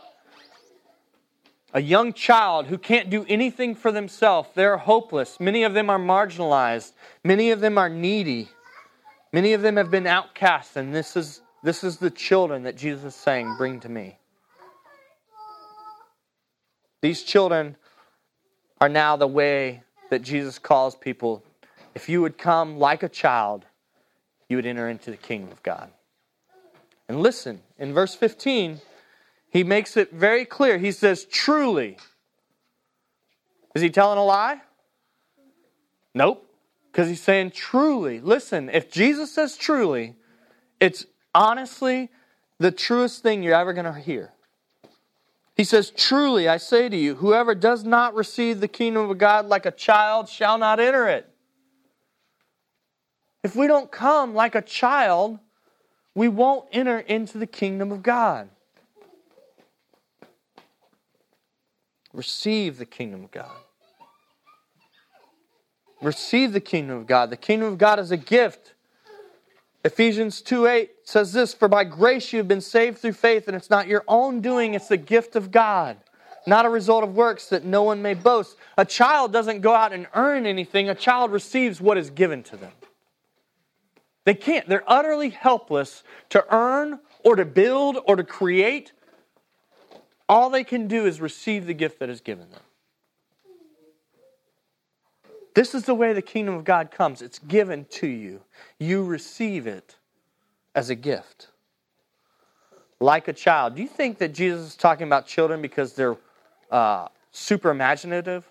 a 1.73 1.81
young 1.81 2.13
child 2.13 2.67
who 2.67 2.77
can't 2.77 3.09
do 3.09 3.25
anything 3.27 3.75
for 3.75 3.91
themselves, 3.91 4.49
they're 4.55 4.77
hopeless. 4.77 5.39
Many 5.39 5.63
of 5.63 5.73
them 5.73 5.89
are 5.89 5.99
marginalized. 5.99 6.91
Many 7.23 7.51
of 7.51 7.61
them 7.61 7.77
are 7.77 7.89
needy. 7.89 8.49
Many 9.31 9.53
of 9.53 9.61
them 9.61 9.77
have 9.77 9.89
been 9.89 10.07
outcast, 10.07 10.75
and 10.75 10.93
this 10.93 11.15
is 11.15 11.41
this 11.63 11.83
is 11.83 11.97
the 11.97 12.09
children 12.09 12.63
that 12.63 12.75
Jesus 12.75 13.15
is 13.15 13.15
saying, 13.15 13.55
Bring 13.57 13.79
to 13.81 13.89
me. 13.89 14.17
These 17.01 17.23
children 17.23 17.77
are 18.79 18.89
now 18.89 19.15
the 19.15 19.27
way 19.27 19.83
that 20.09 20.21
Jesus 20.21 20.59
calls 20.59 20.95
people. 20.95 21.43
If 21.93 22.09
you 22.09 22.21
would 22.21 22.37
come 22.37 22.77
like 22.77 23.03
a 23.03 23.09
child, 23.09 23.65
you 24.49 24.57
would 24.57 24.65
enter 24.65 24.89
into 24.89 25.11
the 25.11 25.17
kingdom 25.17 25.51
of 25.51 25.61
God. 25.63 25.89
And 27.07 27.21
listen, 27.21 27.61
in 27.77 27.93
verse 27.93 28.15
15, 28.15 28.81
he 29.51 29.65
makes 29.65 29.97
it 29.97 30.11
very 30.11 30.45
clear. 30.45 30.77
He 30.77 30.91
says, 30.91 31.25
Truly. 31.25 31.97
Is 33.75 33.81
he 33.81 33.89
telling 33.89 34.17
a 34.17 34.23
lie? 34.23 34.61
Nope. 36.13 36.47
Because 36.91 37.09
he's 37.09 37.21
saying, 37.21 37.51
Truly. 37.51 38.21
Listen, 38.21 38.69
if 38.69 38.89
Jesus 38.89 39.31
says 39.31 39.57
truly, 39.57 40.15
it's 40.79 41.05
honestly 41.35 42.09
the 42.59 42.71
truest 42.71 43.23
thing 43.23 43.43
you're 43.43 43.53
ever 43.53 43.73
going 43.73 43.85
to 43.85 43.99
hear. 43.99 44.31
He 45.55 45.65
says, 45.65 45.91
Truly, 45.91 46.47
I 46.47 46.55
say 46.55 46.87
to 46.87 46.97
you, 46.97 47.15
whoever 47.15 47.53
does 47.53 47.83
not 47.83 48.15
receive 48.15 48.61
the 48.61 48.69
kingdom 48.69 49.09
of 49.09 49.17
God 49.17 49.47
like 49.47 49.65
a 49.65 49.71
child 49.71 50.29
shall 50.29 50.57
not 50.57 50.79
enter 50.79 51.09
it. 51.09 51.27
If 53.43 53.53
we 53.55 53.67
don't 53.67 53.91
come 53.91 54.33
like 54.33 54.55
a 54.55 54.61
child, 54.61 55.39
we 56.15 56.29
won't 56.29 56.69
enter 56.71 56.99
into 56.99 57.37
the 57.37 57.47
kingdom 57.47 57.91
of 57.91 58.01
God. 58.01 58.49
Receive 62.13 62.77
the 62.77 62.85
kingdom 62.85 63.23
of 63.23 63.31
God. 63.31 63.55
Receive 66.01 66.51
the 66.51 66.59
kingdom 66.59 66.97
of 66.97 67.07
God. 67.07 67.29
The 67.29 67.37
kingdom 67.37 67.69
of 67.69 67.77
God 67.77 67.99
is 67.99 68.11
a 68.11 68.17
gift. 68.17 68.73
Ephesians 69.83 70.41
2 70.41 70.67
8 70.67 70.91
says 71.03 71.33
this 71.33 71.53
For 71.53 71.67
by 71.67 71.83
grace 71.83 72.33
you 72.33 72.37
have 72.37 72.47
been 72.47 72.61
saved 72.61 72.99
through 72.99 73.13
faith, 73.13 73.47
and 73.47 73.55
it's 73.55 73.69
not 73.69 73.87
your 73.87 74.03
own 74.07 74.41
doing, 74.41 74.73
it's 74.73 74.87
the 74.87 74.97
gift 74.97 75.35
of 75.35 75.51
God, 75.51 75.97
not 76.45 76.65
a 76.65 76.69
result 76.69 77.03
of 77.03 77.15
works 77.15 77.49
that 77.49 77.63
no 77.63 77.83
one 77.83 78.01
may 78.01 78.13
boast. 78.13 78.57
A 78.77 78.85
child 78.85 79.31
doesn't 79.31 79.61
go 79.61 79.73
out 79.73 79.93
and 79.93 80.07
earn 80.13 80.45
anything, 80.45 80.89
a 80.89 80.95
child 80.95 81.31
receives 81.31 81.81
what 81.81 81.97
is 81.97 82.09
given 82.09 82.43
to 82.43 82.57
them. 82.57 82.71
They 84.23 84.35
can't. 84.35 84.67
They're 84.67 84.83
utterly 84.85 85.29
helpless 85.29 86.03
to 86.29 86.45
earn 86.53 86.99
or 87.23 87.35
to 87.35 87.45
build 87.45 87.97
or 88.05 88.15
to 88.15 88.23
create. 88.23 88.91
All 90.31 90.49
they 90.49 90.63
can 90.63 90.87
do 90.87 91.05
is 91.05 91.19
receive 91.19 91.65
the 91.65 91.73
gift 91.73 91.99
that 91.99 92.09
is 92.09 92.21
given 92.21 92.49
them. 92.51 92.61
This 95.55 95.75
is 95.75 95.83
the 95.83 95.93
way 95.93 96.13
the 96.13 96.21
kingdom 96.21 96.55
of 96.55 96.63
God 96.63 96.89
comes 96.89 97.21
it's 97.21 97.37
given 97.37 97.83
to 97.89 98.07
you, 98.07 98.39
you 98.79 99.03
receive 99.03 99.67
it 99.67 99.97
as 100.73 100.89
a 100.89 100.95
gift. 100.95 101.49
Like 103.01 103.27
a 103.27 103.33
child. 103.33 103.75
Do 103.75 103.81
you 103.81 103.89
think 103.89 104.19
that 104.19 104.29
Jesus 104.33 104.67
is 104.67 104.75
talking 104.77 105.05
about 105.05 105.27
children 105.27 105.61
because 105.61 105.95
they're 105.95 106.15
uh, 106.71 107.09
super 107.33 107.69
imaginative? 107.69 108.47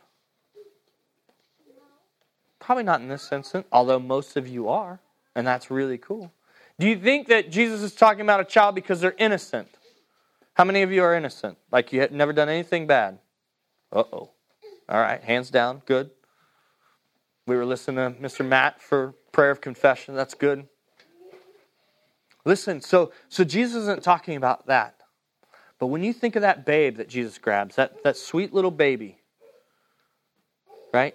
Probably 2.58 2.84
not 2.84 3.00
in 3.00 3.08
this 3.08 3.32
instance, 3.32 3.66
although 3.72 3.98
most 3.98 4.36
of 4.36 4.46
you 4.46 4.68
are, 4.68 5.00
and 5.34 5.46
that's 5.46 5.70
really 5.70 5.96
cool. 5.96 6.30
Do 6.78 6.86
you 6.86 6.98
think 6.98 7.28
that 7.28 7.50
Jesus 7.50 7.80
is 7.80 7.94
talking 7.94 8.20
about 8.20 8.40
a 8.40 8.44
child 8.44 8.74
because 8.74 9.00
they're 9.00 9.16
innocent? 9.16 9.68
How 10.54 10.64
many 10.64 10.82
of 10.82 10.92
you 10.92 11.02
are 11.02 11.14
innocent? 11.14 11.58
Like 11.70 11.92
you 11.92 12.00
had 12.00 12.12
never 12.12 12.32
done 12.32 12.48
anything 12.48 12.86
bad? 12.86 13.18
Uh 13.92 14.04
oh. 14.12 14.30
All 14.88 15.00
right, 15.00 15.22
hands 15.22 15.50
down. 15.50 15.82
Good. 15.86 16.10
We 17.46 17.56
were 17.56 17.64
listening 17.64 17.96
to 17.96 18.20
Mr. 18.20 18.46
Matt 18.46 18.80
for 18.80 19.14
prayer 19.32 19.50
of 19.50 19.60
confession. 19.60 20.14
That's 20.14 20.34
good. 20.34 20.68
Listen, 22.44 22.80
so, 22.80 23.12
so 23.28 23.44
Jesus 23.44 23.82
isn't 23.82 24.02
talking 24.02 24.36
about 24.36 24.66
that. 24.66 24.96
But 25.78 25.86
when 25.86 26.04
you 26.04 26.12
think 26.12 26.36
of 26.36 26.42
that 26.42 26.66
babe 26.66 26.96
that 26.96 27.08
Jesus 27.08 27.38
grabs, 27.38 27.76
that, 27.76 28.02
that 28.04 28.16
sweet 28.16 28.52
little 28.52 28.70
baby, 28.70 29.18
right? 30.92 31.14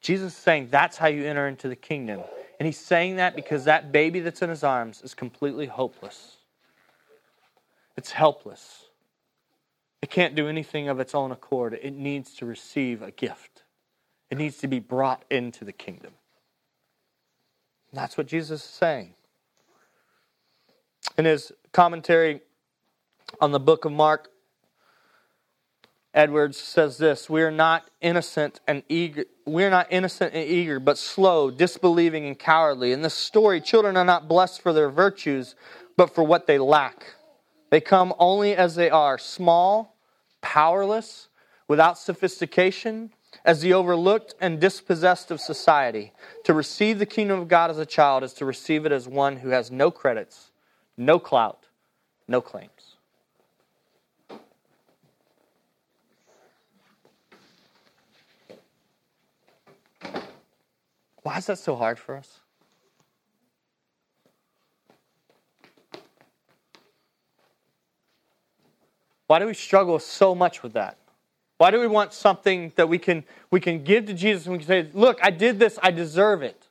Jesus 0.00 0.32
is 0.32 0.38
saying 0.38 0.68
that's 0.70 0.96
how 0.96 1.08
you 1.08 1.24
enter 1.24 1.48
into 1.48 1.68
the 1.68 1.76
kingdom. 1.76 2.22
And 2.58 2.66
he's 2.66 2.78
saying 2.78 3.16
that 3.16 3.36
because 3.36 3.64
that 3.64 3.92
baby 3.92 4.20
that's 4.20 4.42
in 4.42 4.50
his 4.50 4.64
arms 4.64 5.02
is 5.02 5.14
completely 5.14 5.66
hopeless. 5.66 6.35
It's 7.96 8.12
helpless. 8.12 8.86
It 10.02 10.10
can't 10.10 10.34
do 10.34 10.48
anything 10.48 10.88
of 10.88 11.00
its 11.00 11.14
own 11.14 11.32
accord. 11.32 11.78
It 11.80 11.94
needs 11.94 12.34
to 12.34 12.46
receive 12.46 13.02
a 13.02 13.10
gift. 13.10 13.64
It 14.30 14.38
needs 14.38 14.58
to 14.58 14.68
be 14.68 14.78
brought 14.78 15.24
into 15.30 15.64
the 15.64 15.72
kingdom. 15.72 16.12
that's 17.92 18.18
what 18.18 18.26
Jesus 18.26 18.62
is 18.62 18.68
saying. 18.68 19.14
In 21.16 21.24
his 21.24 21.52
commentary 21.72 22.40
on 23.40 23.52
the 23.52 23.60
book 23.60 23.84
of 23.84 23.92
Mark, 23.92 24.30
Edwards 26.12 26.58
says 26.58 26.98
this 26.98 27.30
We 27.30 27.42
are 27.42 27.50
not 27.50 27.90
innocent 28.00 28.60
and 28.66 28.82
eager. 28.88 29.24
We 29.46 29.64
are 29.64 29.70
not 29.70 29.86
innocent 29.90 30.34
and 30.34 30.48
eager, 30.48 30.80
but 30.80 30.98
slow, 30.98 31.50
disbelieving, 31.50 32.26
and 32.26 32.38
cowardly. 32.38 32.92
In 32.92 33.02
this 33.02 33.14
story, 33.14 33.60
children 33.60 33.96
are 33.96 34.04
not 34.04 34.28
blessed 34.28 34.60
for 34.60 34.72
their 34.72 34.90
virtues, 34.90 35.54
but 35.96 36.14
for 36.14 36.24
what 36.24 36.46
they 36.46 36.58
lack. 36.58 37.15
They 37.70 37.80
come 37.80 38.14
only 38.18 38.54
as 38.54 38.74
they 38.74 38.90
are 38.90 39.18
small, 39.18 39.96
powerless, 40.40 41.28
without 41.68 41.98
sophistication, 41.98 43.10
as 43.44 43.60
the 43.60 43.72
overlooked 43.72 44.34
and 44.40 44.60
dispossessed 44.60 45.30
of 45.30 45.40
society. 45.40 46.12
To 46.44 46.54
receive 46.54 46.98
the 46.98 47.06
kingdom 47.06 47.40
of 47.40 47.48
God 47.48 47.70
as 47.70 47.78
a 47.78 47.86
child 47.86 48.22
is 48.22 48.32
to 48.34 48.44
receive 48.44 48.86
it 48.86 48.92
as 48.92 49.08
one 49.08 49.36
who 49.36 49.50
has 49.50 49.70
no 49.70 49.90
credits, 49.90 50.50
no 50.96 51.18
clout, 51.18 51.66
no 52.28 52.40
claims. 52.40 52.96
Why 61.22 61.38
is 61.38 61.46
that 61.46 61.58
so 61.58 61.74
hard 61.74 61.98
for 61.98 62.16
us? 62.16 62.38
Why 69.26 69.38
do 69.38 69.46
we 69.46 69.54
struggle 69.54 69.98
so 69.98 70.34
much 70.34 70.62
with 70.62 70.74
that? 70.74 70.98
Why 71.58 71.70
do 71.70 71.80
we 71.80 71.86
want 71.86 72.12
something 72.12 72.72
that 72.76 72.88
we 72.88 72.98
can, 72.98 73.24
we 73.50 73.60
can 73.60 73.82
give 73.82 74.06
to 74.06 74.14
Jesus 74.14 74.46
and 74.46 74.52
we 74.52 74.58
can 74.58 74.66
say, 74.66 74.90
Look, 74.92 75.18
I 75.22 75.30
did 75.30 75.58
this, 75.58 75.78
I 75.82 75.90
deserve 75.90 76.42
it? 76.42 76.68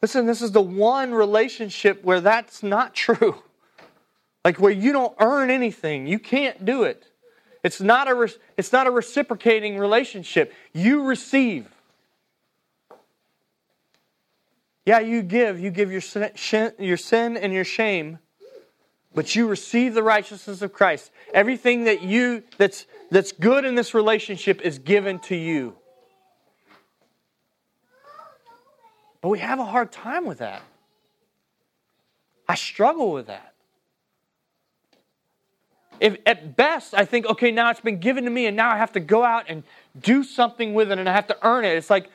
Listen, 0.00 0.26
this 0.26 0.42
is 0.42 0.52
the 0.52 0.62
one 0.62 1.12
relationship 1.12 2.04
where 2.04 2.20
that's 2.20 2.62
not 2.62 2.94
true. 2.94 3.42
Like 4.44 4.58
where 4.58 4.72
you 4.72 4.92
don't 4.92 5.14
earn 5.20 5.50
anything, 5.50 6.06
you 6.06 6.18
can't 6.18 6.64
do 6.64 6.82
it. 6.82 7.06
It's 7.62 7.80
not 7.80 8.08
a, 8.08 8.28
it's 8.58 8.72
not 8.72 8.86
a 8.86 8.90
reciprocating 8.90 9.78
relationship. 9.78 10.52
You 10.74 11.04
receive. 11.04 11.66
Yeah, 14.84 14.98
you 15.00 15.22
give. 15.22 15.58
You 15.58 15.70
give 15.70 15.90
your 15.90 16.02
sin, 16.02 16.30
your 16.78 16.98
sin 16.98 17.38
and 17.38 17.54
your 17.54 17.64
shame 17.64 18.18
but 19.14 19.34
you 19.36 19.46
receive 19.46 19.94
the 19.94 20.02
righteousness 20.02 20.60
of 20.60 20.72
Christ. 20.72 21.10
Everything 21.32 21.84
that 21.84 22.02
you 22.02 22.42
that's 22.58 22.86
that's 23.10 23.32
good 23.32 23.64
in 23.64 23.74
this 23.74 23.94
relationship 23.94 24.60
is 24.62 24.78
given 24.78 25.20
to 25.20 25.36
you. 25.36 25.76
But 29.20 29.28
we 29.28 29.38
have 29.38 29.58
a 29.58 29.64
hard 29.64 29.92
time 29.92 30.26
with 30.26 30.38
that. 30.38 30.62
I 32.48 32.56
struggle 32.56 33.12
with 33.12 33.28
that. 33.28 33.54
If 36.00 36.18
at 36.26 36.56
best 36.56 36.92
I 36.92 37.04
think, 37.04 37.26
okay, 37.26 37.50
now 37.50 37.70
it's 37.70 37.80
been 37.80 38.00
given 38.00 38.24
to 38.24 38.30
me 38.30 38.46
and 38.46 38.56
now 38.56 38.70
I 38.70 38.76
have 38.76 38.92
to 38.92 39.00
go 39.00 39.24
out 39.24 39.44
and 39.48 39.62
do 39.98 40.24
something 40.24 40.74
with 40.74 40.90
it 40.90 40.98
and 40.98 41.08
I 41.08 41.12
have 41.12 41.28
to 41.28 41.38
earn 41.42 41.64
it. 41.64 41.76
It's 41.76 41.88
like 41.88 42.10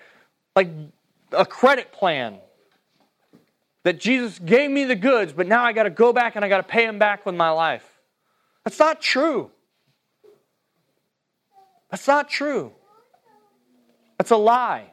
like 0.56 0.70
a 1.32 1.46
credit 1.46 1.94
plan 1.94 2.40
that 3.89 3.99
Jesus 3.99 4.38
gave 4.38 4.69
me 4.69 4.84
the 4.84 4.95
goods, 4.95 5.34
but 5.34 5.47
now 5.47 5.63
I 5.63 5.73
got 5.73 5.84
to 5.84 5.89
go 5.89 6.13
back 6.13 6.36
and 6.36 6.45
I 6.45 6.47
got 6.47 6.58
to 6.58 6.63
pay 6.63 6.86
him 6.86 6.99
back 6.99 7.25
with 7.25 7.34
my 7.34 7.49
life. 7.49 7.84
That's 8.63 8.78
not 8.78 9.02
true. 9.02 9.49
That's 11.89 12.08
not 12.08 12.30
true. 12.30 12.71
That's 14.19 14.30
a 14.30 14.38
lie. 14.38 14.91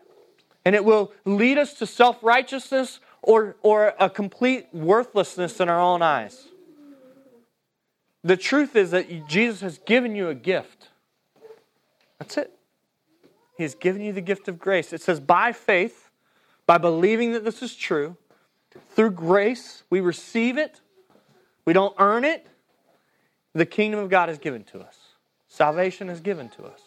And 0.64 0.74
it 0.74 0.82
will 0.82 1.12
lead 1.26 1.58
us 1.58 1.74
to 1.74 1.86
self 1.86 2.24
righteousness 2.24 3.00
or, 3.20 3.56
or 3.60 3.92
a 4.00 4.08
complete 4.08 4.68
worthlessness 4.72 5.60
in 5.60 5.68
our 5.68 5.78
own 5.78 6.00
eyes. 6.00 6.48
The 8.24 8.38
truth 8.38 8.76
is 8.76 8.92
that 8.92 9.28
Jesus 9.28 9.60
has 9.60 9.76
given 9.76 10.16
you 10.16 10.30
a 10.30 10.34
gift. 10.34 10.88
That's 12.18 12.38
it. 12.38 12.50
He 13.58 13.62
has 13.62 13.74
given 13.74 14.00
you 14.00 14.14
the 14.14 14.22
gift 14.22 14.48
of 14.48 14.58
grace. 14.58 14.94
It 14.94 15.02
says, 15.02 15.20
by 15.20 15.52
faith, 15.52 16.08
by 16.66 16.78
believing 16.78 17.32
that 17.32 17.44
this 17.44 17.62
is 17.62 17.76
true, 17.76 18.16
through 18.94 19.12
grace, 19.12 19.82
we 19.90 20.00
receive 20.00 20.58
it. 20.58 20.80
We 21.64 21.72
don't 21.72 21.94
earn 21.98 22.24
it. 22.24 22.46
The 23.54 23.66
kingdom 23.66 24.00
of 24.00 24.10
God 24.10 24.28
is 24.28 24.38
given 24.38 24.64
to 24.64 24.80
us, 24.80 24.96
salvation 25.48 26.08
is 26.08 26.20
given 26.20 26.48
to 26.50 26.64
us. 26.64 26.80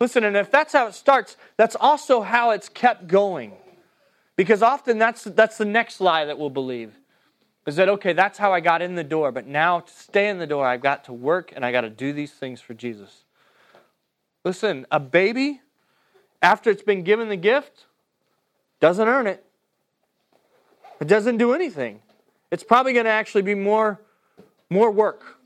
Listen, 0.00 0.24
and 0.24 0.36
if 0.36 0.50
that's 0.50 0.72
how 0.72 0.86
it 0.86 0.94
starts, 0.94 1.36
that's 1.56 1.76
also 1.78 2.22
how 2.22 2.50
it's 2.50 2.68
kept 2.68 3.06
going. 3.06 3.52
Because 4.34 4.62
often 4.62 4.96
that's, 4.98 5.24
that's 5.24 5.58
the 5.58 5.66
next 5.66 6.00
lie 6.00 6.24
that 6.24 6.38
we'll 6.38 6.48
believe. 6.48 6.94
Is 7.66 7.76
that, 7.76 7.90
okay, 7.90 8.14
that's 8.14 8.38
how 8.38 8.54
I 8.54 8.60
got 8.60 8.80
in 8.80 8.94
the 8.94 9.04
door, 9.04 9.30
but 9.30 9.46
now 9.46 9.80
to 9.80 9.92
stay 9.92 10.30
in 10.30 10.38
the 10.38 10.46
door, 10.46 10.66
I've 10.66 10.80
got 10.80 11.04
to 11.04 11.12
work 11.12 11.52
and 11.54 11.64
I 11.64 11.72
got 11.72 11.82
to 11.82 11.90
do 11.90 12.14
these 12.14 12.32
things 12.32 12.62
for 12.62 12.72
Jesus. 12.72 13.24
Listen, 14.42 14.86
a 14.90 14.98
baby, 14.98 15.60
after 16.40 16.70
it's 16.70 16.82
been 16.82 17.04
given 17.04 17.28
the 17.28 17.36
gift, 17.36 17.84
doesn't 18.80 19.06
earn 19.06 19.26
it. 19.26 19.44
It 21.00 21.08
doesn't 21.08 21.38
do 21.38 21.52
anything. 21.54 22.00
It's 22.50 22.62
probably 22.62 22.92
going 22.92 23.06
to 23.06 23.10
actually 23.10 23.42
be 23.42 23.54
more, 23.54 24.00
more 24.68 24.90
work. 24.90 25.38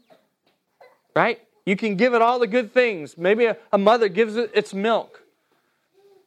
Right? 1.14 1.40
You 1.64 1.76
can 1.76 1.96
give 1.96 2.14
it 2.14 2.22
all 2.22 2.38
the 2.38 2.46
good 2.46 2.72
things. 2.72 3.16
Maybe 3.16 3.46
a, 3.46 3.56
a 3.72 3.78
mother 3.78 4.08
gives 4.08 4.36
it 4.36 4.50
its 4.54 4.74
milk. 4.74 5.22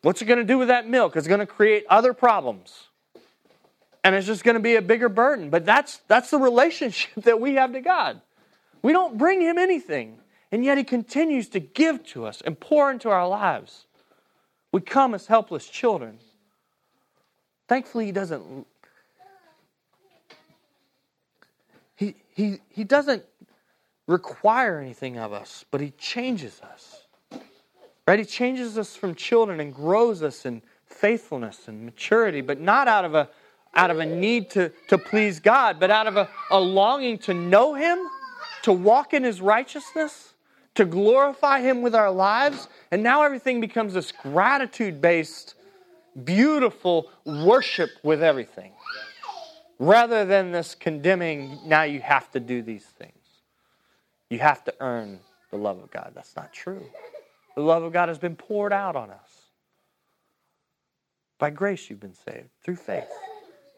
What's 0.02 0.22
it 0.22 0.26
going 0.26 0.40
to 0.40 0.46
do 0.46 0.58
with 0.58 0.70
that 0.70 0.88
milk? 0.88 1.16
It's 1.16 1.28
going 1.28 1.40
to 1.40 1.46
create 1.46 1.86
other 1.90 2.14
problems. 2.14 2.88
And 4.04 4.16
it's 4.16 4.26
just 4.26 4.44
going 4.44 4.56
to 4.56 4.62
be 4.62 4.76
a 4.76 4.82
bigger 4.82 5.10
burden. 5.10 5.50
But 5.50 5.66
that's, 5.66 5.98
that's 6.08 6.30
the 6.30 6.40
relationship 6.40 7.12
that 7.24 7.42
we 7.42 7.56
have 7.56 7.74
to 7.74 7.82
God. 7.82 8.22
We 8.82 8.94
don't 8.94 9.18
bring 9.18 9.42
Him 9.42 9.58
anything, 9.58 10.20
and 10.52 10.64
yet 10.64 10.78
He 10.78 10.84
continues 10.84 11.50
to 11.50 11.60
give 11.60 12.06
to 12.08 12.26
us 12.26 12.42
and 12.42 12.58
pour 12.58 12.90
into 12.90 13.10
our 13.10 13.28
lives. 13.28 13.86
We 14.72 14.82
come 14.82 15.14
as 15.14 15.28
helpless 15.28 15.68
children. 15.68 16.20
Thankfully, 17.68 18.06
He 18.06 18.12
doesn't. 18.12 18.66
He, 21.98 22.16
he, 22.34 22.60
he 22.70 22.84
doesn't 22.86 23.26
require 24.08 24.80
anything 24.80 25.18
of 25.18 25.34
us, 25.34 25.66
but 25.70 25.82
He 25.82 25.92
changes 25.98 26.62
us. 26.62 27.02
Right? 28.08 28.20
He 28.20 28.26
changes 28.26 28.78
us 28.78 28.96
from 28.96 29.16
children 29.16 29.60
and 29.60 29.74
grows 29.74 30.24
us 30.24 30.46
in 30.46 30.62
faithfulness 30.86 31.68
and 31.68 31.84
maturity, 31.84 32.40
but 32.40 32.62
not 32.62 32.88
out 32.88 33.04
of 33.04 33.14
a 33.14 33.30
out 33.76 33.92
of 33.92 34.00
a 34.00 34.06
need 34.06 34.50
to, 34.50 34.72
to 34.88 34.98
please 34.98 35.40
God, 35.40 35.80
but 35.80 35.92
out 35.92 36.08
of 36.08 36.18
a, 36.18 36.28
a 36.50 36.60
longing 36.60 37.18
to 37.20 37.34
know 37.34 37.76
Him, 37.76 38.00
to 38.64 38.74
walk 38.74 39.14
in 39.14 39.24
His 39.24 39.40
righteousness, 39.40 40.34
to 40.76 40.86
glorify 40.86 41.62
Him 41.62 41.84
with 41.84 41.94
our 41.94 42.10
lives. 42.10 42.70
And 42.92 43.04
now 43.04 43.22
everything 43.24 43.62
becomes 43.62 43.94
this 43.94 44.12
gratitude 44.12 45.00
based, 45.00 45.56
beautiful 46.24 47.12
worship 47.26 47.92
with 48.02 48.24
everything. 48.24 48.72
Rather 49.80 50.26
than 50.26 50.52
this 50.52 50.74
condemning, 50.74 51.60
now 51.66 51.84
you 51.84 52.00
have 52.00 52.32
to 52.32 52.40
do 52.40 52.62
these 52.62 52.86
things. 52.86 53.14
You 54.30 54.40
have 54.40 54.64
to 54.66 54.74
earn 54.80 55.20
the 55.52 55.58
love 55.58 55.80
of 55.80 55.92
God. 55.92 56.12
That's 56.16 56.36
not 56.36 56.52
true. 56.52 56.86
The 57.56 57.62
love 57.62 57.84
of 57.84 57.94
God 57.94 58.10
has 58.10 58.18
been 58.18 58.36
poured 58.36 58.74
out 58.74 58.96
on 58.96 59.10
us. 59.10 59.48
By 61.40 61.52
grace, 61.52 61.90
you've 61.90 62.00
been 62.00 62.16
saved 62.16 62.50
through 62.64 62.78
faith, 62.78 63.10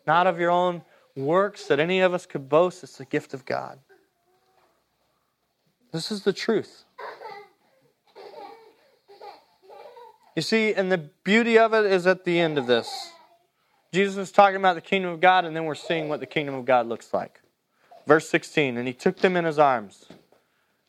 not 0.08 0.28
of 0.28 0.40
your 0.40 0.52
own 0.52 0.82
works 1.16 1.68
that 1.68 1.80
any 1.80 2.00
of 2.00 2.14
us 2.14 2.26
could 2.26 2.48
boast. 2.48 2.84
It's 2.84 2.98
the 2.98 3.06
gift 3.06 3.34
of 3.34 3.46
God. 3.46 3.80
This 5.92 6.12
is 6.12 6.24
the 6.24 6.34
truth. 6.34 6.86
You 10.36 10.42
see, 10.42 10.74
and 10.74 10.90
the 10.90 10.98
beauty 10.98 11.58
of 11.58 11.74
it 11.74 11.86
is 11.86 12.08
at 12.08 12.24
the 12.24 12.40
end 12.40 12.58
of 12.58 12.66
this. 12.66 13.12
Jesus 13.92 14.18
is 14.18 14.32
talking 14.32 14.58
about 14.58 14.76
the 14.76 14.82
kingdom 14.82 15.12
of 15.12 15.20
God, 15.20 15.46
and 15.46 15.56
then 15.56 15.66
we're 15.66 15.76
seeing 15.76 16.10
what 16.10 16.20
the 16.20 16.26
kingdom 16.26 16.56
of 16.56 16.66
God 16.66 16.88
looks 16.88 17.14
like. 17.14 17.42
Verse 18.06 18.30
16, 18.30 18.78
and 18.78 18.88
he 18.88 18.94
took 18.94 19.18
them 19.18 19.36
in 19.36 19.46
his 19.46 19.60
arms, 19.60 20.06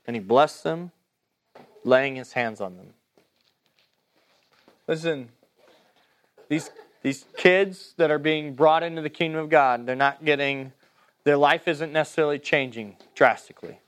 and 0.06 0.16
he 0.16 0.20
blessed 0.20 0.64
them 0.64 0.92
laying 1.84 2.16
his 2.16 2.32
hands 2.32 2.60
on 2.60 2.76
them. 2.76 2.94
Listen, 4.86 5.28
these, 6.48 6.70
these 7.02 7.24
kids 7.36 7.94
that 7.96 8.10
are 8.10 8.18
being 8.18 8.54
brought 8.54 8.82
into 8.82 9.02
the 9.02 9.10
kingdom 9.10 9.40
of 9.40 9.48
God, 9.48 9.86
they're 9.86 9.96
not 9.96 10.24
getting, 10.24 10.72
their 11.24 11.36
life 11.36 11.68
isn't 11.68 11.92
necessarily 11.92 12.38
changing 12.38 12.96
drastically. 13.14 13.78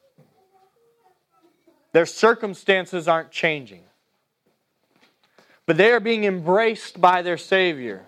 Their 1.92 2.06
circumstances 2.06 3.08
aren't 3.08 3.30
changing. 3.30 3.82
But 5.66 5.76
they 5.76 5.92
are 5.92 6.00
being 6.00 6.24
embraced 6.24 7.00
by 7.00 7.22
their 7.22 7.36
Savior. 7.36 8.04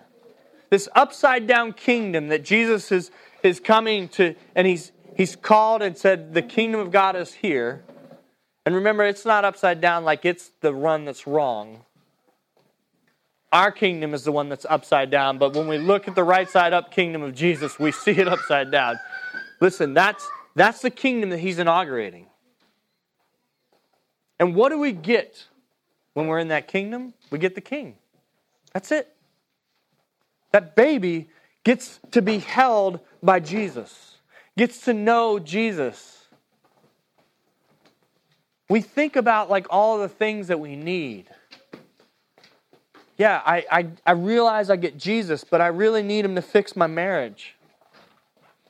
This 0.75 0.89
upside 0.93 1.47
down 1.47 1.71
kingdom 1.71 2.27
that 2.27 2.43
Jesus 2.43 2.91
is, 2.91 3.09
is 3.43 3.61
coming 3.61 4.09
to, 4.09 4.35
and 4.55 4.67
he's, 4.67 4.91
he's 5.15 5.33
called 5.33 5.81
and 5.81 5.97
said, 5.97 6.33
The 6.33 6.41
kingdom 6.41 6.81
of 6.81 6.91
God 6.91 7.15
is 7.15 7.33
here. 7.33 7.85
And 8.65 8.75
remember, 8.75 9.05
it's 9.05 9.23
not 9.23 9.45
upside 9.45 9.79
down 9.79 10.03
like 10.03 10.25
it's 10.25 10.51
the 10.59 10.73
run 10.73 11.05
that's 11.05 11.25
wrong. 11.25 11.85
Our 13.53 13.71
kingdom 13.71 14.13
is 14.13 14.25
the 14.25 14.33
one 14.33 14.49
that's 14.49 14.65
upside 14.69 15.09
down, 15.09 15.37
but 15.37 15.53
when 15.53 15.69
we 15.69 15.77
look 15.77 16.09
at 16.09 16.15
the 16.15 16.25
right 16.25 16.49
side 16.49 16.73
up 16.73 16.91
kingdom 16.91 17.21
of 17.21 17.33
Jesus, 17.33 17.79
we 17.79 17.91
see 18.03 18.11
it 18.11 18.27
upside 18.27 18.69
down. 18.69 18.99
Listen, 19.61 19.93
that's, 19.93 20.29
that's 20.55 20.81
the 20.81 20.91
kingdom 20.91 21.29
that 21.29 21.39
he's 21.39 21.57
inaugurating. 21.57 22.25
And 24.41 24.53
what 24.53 24.73
do 24.73 24.77
we 24.77 24.91
get 24.91 25.47
when 26.15 26.27
we're 26.27 26.39
in 26.39 26.49
that 26.49 26.67
kingdom? 26.67 27.13
We 27.31 27.37
get 27.37 27.55
the 27.55 27.61
king. 27.61 27.95
That's 28.73 28.91
it. 28.91 29.14
That 30.55 30.75
baby 30.75 31.27
gets 31.63 31.99
to 32.11 32.21
be 32.21 32.39
held 32.39 33.01
by 33.21 33.41
Jesus, 33.41 34.17
gets 34.57 34.81
to 34.85 34.93
know 34.93 35.37
Jesus 35.37 36.15
we 38.69 38.81
think 38.81 39.15
about 39.15 39.49
like 39.49 39.67
all 39.69 39.99
the 39.99 40.09
things 40.09 40.47
that 40.47 40.59
we 40.59 40.75
need. 40.75 41.25
Yeah, 43.17 43.41
I, 43.45 43.63
I, 43.71 43.87
I 44.05 44.11
realize 44.11 44.69
I 44.69 44.75
get 44.75 44.97
Jesus, 44.97 45.43
but 45.43 45.61
I 45.61 45.67
really 45.67 46.03
need 46.03 46.25
him 46.25 46.35
to 46.35 46.41
fix 46.41 46.75
my 46.75 46.87
marriage. 46.87 47.55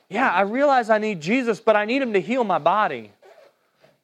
Yeah, 0.08 0.30
I 0.30 0.42
realize 0.42 0.88
I 0.88 0.98
need 0.98 1.20
Jesus, 1.20 1.58
but 1.58 1.74
I 1.74 1.84
need 1.84 2.00
him 2.00 2.12
to 2.12 2.20
heal 2.20 2.44
my 2.44 2.58
body. 2.58 3.10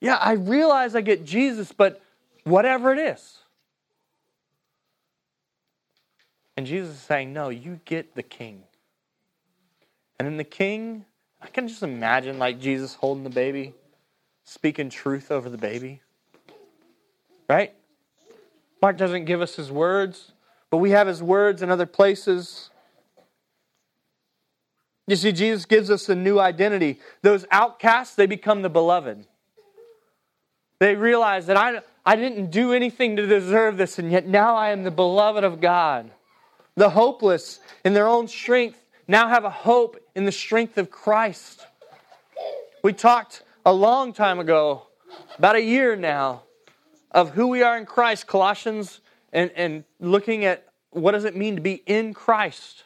Yeah, 0.01 0.17
I 0.17 0.33
realize 0.33 0.97
I 0.97 1.01
get 1.01 1.25
Jesus, 1.25 1.71
but 1.71 2.03
whatever 2.43 2.93
it 2.93 2.99
is. 2.99 3.39
And 6.63 6.67
Jesus 6.69 6.91
is 6.91 7.01
saying, 7.01 7.33
No, 7.33 7.49
you 7.49 7.81
get 7.85 8.15
the 8.15 8.23
king. 8.23 8.63
And 10.21 10.29
in 10.29 10.37
the 10.37 10.45
king, 10.45 11.05
I 11.41 11.49
can 11.49 11.67
just 11.67 11.83
imagine 11.83 12.39
like 12.39 12.61
Jesus 12.61 12.95
holding 12.95 13.25
the 13.25 13.31
baby 13.31 13.75
speaking 14.45 14.89
truth 14.89 15.33
over 15.33 15.51
the 15.51 15.59
baby. 15.59 16.03
Right? 17.49 17.75
Mark 18.81 18.97
doesn't 18.97 19.25
give 19.25 19.41
us 19.41 19.57
his 19.57 19.73
words, 19.73 20.35
but 20.71 20.77
we 20.77 20.93
have 20.93 21.09
his 21.09 21.21
words 21.21 21.63
in 21.63 21.69
other 21.69 21.85
places. 21.85 22.71
You 25.09 25.17
see, 25.17 25.33
Jesus 25.33 25.65
gives 25.65 25.91
us 25.91 26.09
a 26.09 26.15
new 26.15 26.39
identity. 26.39 27.01
Those 27.23 27.45
outcasts, 27.51 28.15
they 28.15 28.27
become 28.27 28.63
the 28.63 28.71
beloved. 28.71 29.27
They 30.79 30.95
realize 30.95 31.47
that 31.47 31.57
I, 31.57 31.81
I 32.07 32.15
didn't 32.15 32.53
do 32.53 32.73
anything 32.73 33.17
to 33.17 33.27
deserve 33.27 33.79
this, 33.79 33.99
and 33.99 34.13
yet 34.13 34.29
now 34.29 34.55
I 34.55 34.71
am 34.71 34.85
the 34.85 34.93
beloved 34.93 35.43
of 35.43 35.61
God. 35.61 36.13
The 36.77 36.91
hopeless, 36.91 37.61
in 37.85 37.93
their 37.93 38.09
own 38.09 38.29
strength, 38.29 38.83
now 39.07 39.29
have 39.29 39.45
a 39.45 39.51
hope 39.51 39.99
in 40.15 40.25
the 40.25 40.33
strength 40.33 40.79
of 40.79 40.91
Christ. 40.91 41.67
We 42.83 42.93
talked 42.93 43.43
a 43.65 43.73
long 43.73 44.13
time 44.13 44.39
ago, 44.39 44.87
about 45.39 45.57
a 45.57 45.63
year 45.63 45.97
now, 45.97 46.43
of 47.11 47.31
who 47.31 47.49
we 47.49 47.63
are 47.63 47.77
in 47.77 47.85
Christ, 47.85 48.27
Colossians, 48.27 49.01
and, 49.33 49.51
and 49.55 49.85
looking 50.01 50.45
at 50.45 50.67
what 50.91 51.13
does 51.13 51.25
it 51.25 51.37
mean 51.37 51.57
to 51.57 51.63
be 51.63 51.83
in 51.87 52.15
Christ. 52.15 52.85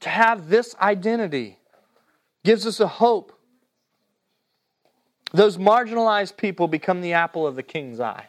To 0.00 0.08
have 0.08 0.48
this 0.48 0.74
identity 0.80 1.58
gives 2.44 2.66
us 2.66 2.80
a 2.80 2.86
hope. 2.86 3.32
Those 5.32 5.56
marginalized 5.56 6.36
people 6.36 6.68
become 6.68 7.00
the 7.00 7.12
apple 7.14 7.46
of 7.46 7.56
the 7.56 7.62
king's 7.62 8.00
eye. 8.00 8.26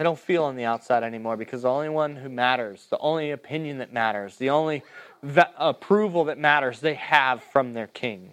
They 0.00 0.04
don't 0.04 0.18
feel 0.18 0.44
on 0.44 0.56
the 0.56 0.64
outside 0.64 1.02
anymore 1.02 1.36
because 1.36 1.60
the 1.60 1.68
only 1.68 1.90
one 1.90 2.16
who 2.16 2.30
matters, 2.30 2.86
the 2.88 2.96
only 3.00 3.32
opinion 3.32 3.76
that 3.80 3.92
matters, 3.92 4.38
the 4.38 4.48
only 4.48 4.82
approval 5.58 6.24
that 6.24 6.38
matters, 6.38 6.80
they 6.80 6.94
have 6.94 7.42
from 7.42 7.74
their 7.74 7.86
king. 7.86 8.32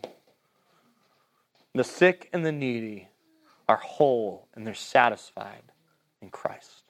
The 1.75 1.83
sick 1.83 2.29
and 2.31 2.45
the 2.45 2.53
needy 2.53 3.09
are 3.67 3.75
whole 3.75 4.47
and 4.55 4.65
they're 4.65 4.73
satisfied 4.73 5.63
in 6.21 6.29
Christ. 6.29 6.83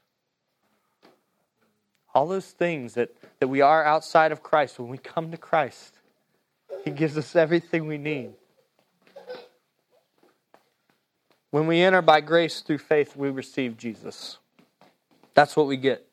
All 2.13 2.27
those 2.27 2.51
things 2.51 2.93
that, 2.93 3.09
that 3.39 3.47
we 3.47 3.61
are 3.61 3.83
outside 3.83 4.31
of 4.31 4.43
Christ, 4.43 4.77
when 4.77 4.89
we 4.89 4.99
come 4.99 5.31
to 5.31 5.37
Christ, 5.37 5.95
He 6.85 6.91
gives 6.91 7.17
us 7.17 7.35
everything 7.35 7.87
we 7.87 7.97
need. 7.97 8.33
When 11.49 11.65
we 11.65 11.81
enter 11.81 12.03
by 12.03 12.21
grace 12.21 12.61
through 12.61 12.77
faith, 12.77 13.15
we 13.15 13.31
receive 13.31 13.75
Jesus. 13.75 14.37
That's 15.37 15.55
what 15.55 15.67
we 15.67 15.77
get. 15.77 16.03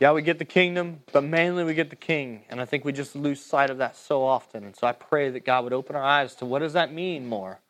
Yeah, 0.00 0.10
we 0.10 0.22
get 0.22 0.40
the 0.40 0.44
kingdom, 0.44 1.02
but 1.12 1.22
mainly 1.22 1.62
we 1.62 1.72
get 1.72 1.88
the 1.88 1.94
king. 1.94 2.42
And 2.50 2.60
I 2.60 2.64
think 2.64 2.84
we 2.84 2.90
just 2.90 3.14
lose 3.14 3.40
sight 3.40 3.70
of 3.70 3.78
that 3.78 3.94
so 3.96 4.24
often. 4.24 4.64
And 4.64 4.74
so 4.74 4.88
I 4.88 4.92
pray 4.92 5.30
that 5.30 5.44
God 5.44 5.62
would 5.62 5.72
open 5.72 5.94
our 5.94 6.02
eyes 6.02 6.34
to 6.36 6.44
what 6.44 6.58
does 6.58 6.72
that 6.72 6.92
mean 6.92 7.28
more? 7.28 7.60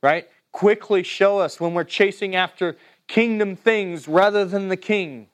Right? 0.00 0.26
Quickly 0.52 1.02
show 1.02 1.38
us 1.38 1.60
when 1.60 1.74
we're 1.74 1.84
chasing 1.84 2.34
after 2.34 2.78
kingdom 3.08 3.56
things 3.56 4.08
rather 4.08 4.46
than 4.46 4.68
the 4.68 4.76
king. 4.78 5.26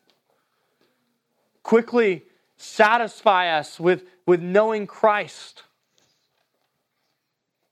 Quickly 1.62 2.24
satisfy 2.56 3.56
us 3.56 3.78
with, 3.78 4.02
with 4.26 4.42
knowing 4.42 4.88
Christ. 4.88 5.62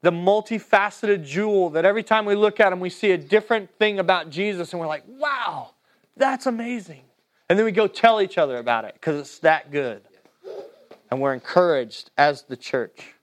The 0.03 0.13
multifaceted 0.13 1.27
jewel 1.27 1.71
that 1.71 1.85
every 1.85 2.05
time 2.05 2.25
we 2.25 2.37
look 2.37 2.61
at 2.61 2.73
him, 2.73 2.79
we 2.79 2.89
see 2.89 3.11
a 3.11 3.19
different 3.19 3.69
thing 3.81 3.99
about 3.99 4.31
Jesus, 4.31 4.73
and 4.73 4.79
we're 4.79 4.87
like, 4.87 5.03
wow, 5.09 5.71
that's 6.17 6.47
amazing. 6.47 7.03
And 7.49 7.59
then 7.59 7.67
we 7.67 7.73
go 7.73 7.87
tell 7.87 8.21
each 8.21 8.39
other 8.39 8.57
about 8.57 8.85
it 8.85 8.95
because 8.95 9.21
it's 9.21 9.39
that 9.41 9.71
good. 9.71 10.03
And 11.11 11.21
we're 11.21 11.35
encouraged 11.35 12.11
as 12.17 12.43
the 12.43 12.57
church. 12.57 13.15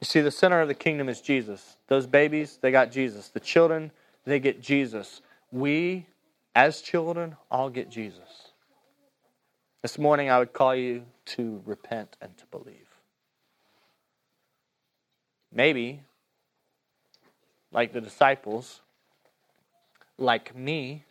You 0.00 0.06
see, 0.06 0.20
the 0.20 0.30
center 0.30 0.60
of 0.60 0.68
the 0.68 0.74
kingdom 0.74 1.08
is 1.08 1.20
Jesus. 1.20 1.76
Those 1.88 2.06
babies, 2.06 2.58
they 2.60 2.70
got 2.70 2.92
Jesus. 2.92 3.28
The 3.28 3.40
children, 3.40 3.90
they 4.24 4.40
get 4.40 4.60
Jesus. 4.60 5.22
We, 5.50 6.06
as 6.54 6.80
children, 6.82 7.36
all 7.50 7.70
get 7.70 7.90
Jesus. 7.90 8.52
This 9.82 9.98
morning, 9.98 10.30
I 10.30 10.38
would 10.38 10.52
call 10.52 10.74
you 10.74 11.04
to 11.26 11.62
repent 11.64 12.16
and 12.20 12.36
to 12.38 12.46
believe. 12.46 12.88
Maybe, 15.52 16.02
like 17.72 17.92
the 17.92 18.00
disciples, 18.00 18.80
like 20.18 20.54
me, 20.54 21.04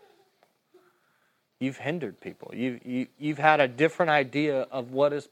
you've 1.60 1.78
hindered 1.78 2.20
people. 2.20 2.52
You, 2.54 2.80
you, 2.84 3.08
you've 3.18 3.38
had 3.38 3.60
a 3.60 3.68
different 3.68 4.10
idea 4.10 4.62
of 4.72 4.92
what 4.92 5.14
is 5.14 5.30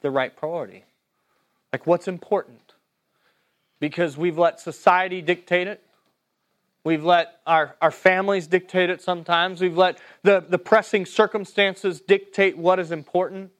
the 0.00 0.10
right 0.10 0.34
priority. 0.34 0.84
Like 1.72 1.86
what's 1.86 2.08
important. 2.08 2.74
Because 3.80 4.16
we've 4.16 4.38
let 4.38 4.60
society 4.60 5.20
dictate 5.22 5.68
it. 5.68 5.82
We've 6.84 7.04
let 7.04 7.40
our, 7.46 7.76
our 7.82 7.90
families 7.90 8.46
dictate 8.46 8.88
it 8.88 9.02
sometimes. 9.02 9.60
We've 9.60 9.76
let 9.76 9.98
the, 10.22 10.44
the 10.46 10.58
pressing 10.58 11.04
circumstances 11.06 12.00
dictate 12.00 12.56
what 12.56 12.78
is 12.78 12.90
important. 12.92 13.50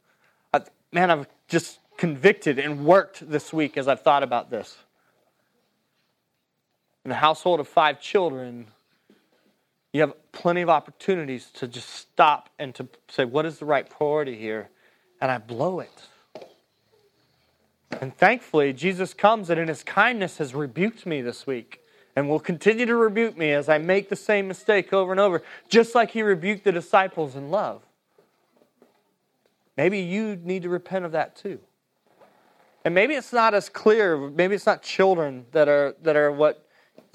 Uh, 0.52 0.60
man, 0.92 1.10
I've 1.10 1.28
just 1.46 1.78
convicted 1.98 2.58
and 2.58 2.86
worked 2.86 3.28
this 3.28 3.52
week 3.52 3.76
as 3.76 3.86
I've 3.86 4.00
thought 4.00 4.22
about 4.22 4.50
this. 4.50 4.78
In 7.04 7.10
a 7.10 7.16
household 7.16 7.60
of 7.60 7.68
five 7.68 8.00
children, 8.00 8.68
you 9.92 10.00
have 10.02 10.12
plenty 10.32 10.60
of 10.60 10.68
opportunities 10.68 11.50
to 11.54 11.66
just 11.66 11.88
stop 11.88 12.50
and 12.58 12.74
to 12.74 12.88
say, 13.08 13.24
what 13.24 13.46
is 13.46 13.58
the 13.58 13.64
right 13.64 13.88
priority 13.88 14.36
here? 14.36 14.68
And 15.20 15.30
I 15.30 15.38
blow 15.38 15.80
it. 15.80 16.08
And 18.00 18.16
thankfully, 18.16 18.72
Jesus 18.72 19.14
comes 19.14 19.50
and 19.50 19.58
in 19.58 19.68
his 19.68 19.82
kindness 19.82 20.38
has 20.38 20.54
rebuked 20.54 21.06
me 21.06 21.22
this 21.22 21.46
week 21.46 21.80
and 22.14 22.28
will 22.28 22.40
continue 22.40 22.84
to 22.84 22.94
rebuke 22.94 23.36
me 23.36 23.52
as 23.52 23.68
I 23.68 23.78
make 23.78 24.08
the 24.08 24.16
same 24.16 24.46
mistake 24.46 24.92
over 24.92 25.10
and 25.10 25.20
over, 25.20 25.42
just 25.68 25.94
like 25.94 26.10
he 26.10 26.22
rebuked 26.22 26.64
the 26.64 26.72
disciples 26.72 27.34
in 27.34 27.50
love. 27.50 27.82
Maybe 29.76 30.00
you 30.00 30.36
need 30.36 30.62
to 30.62 30.68
repent 30.68 31.04
of 31.04 31.12
that 31.12 31.36
too. 31.36 31.60
And 32.84 32.94
maybe 32.94 33.14
it's 33.14 33.32
not 33.32 33.54
as 33.54 33.68
clear, 33.68 34.16
maybe 34.16 34.54
it's 34.54 34.66
not 34.66 34.82
children 34.82 35.46
that 35.52 35.68
are 35.68 35.94
that 36.02 36.16
are 36.16 36.32
what 36.32 36.67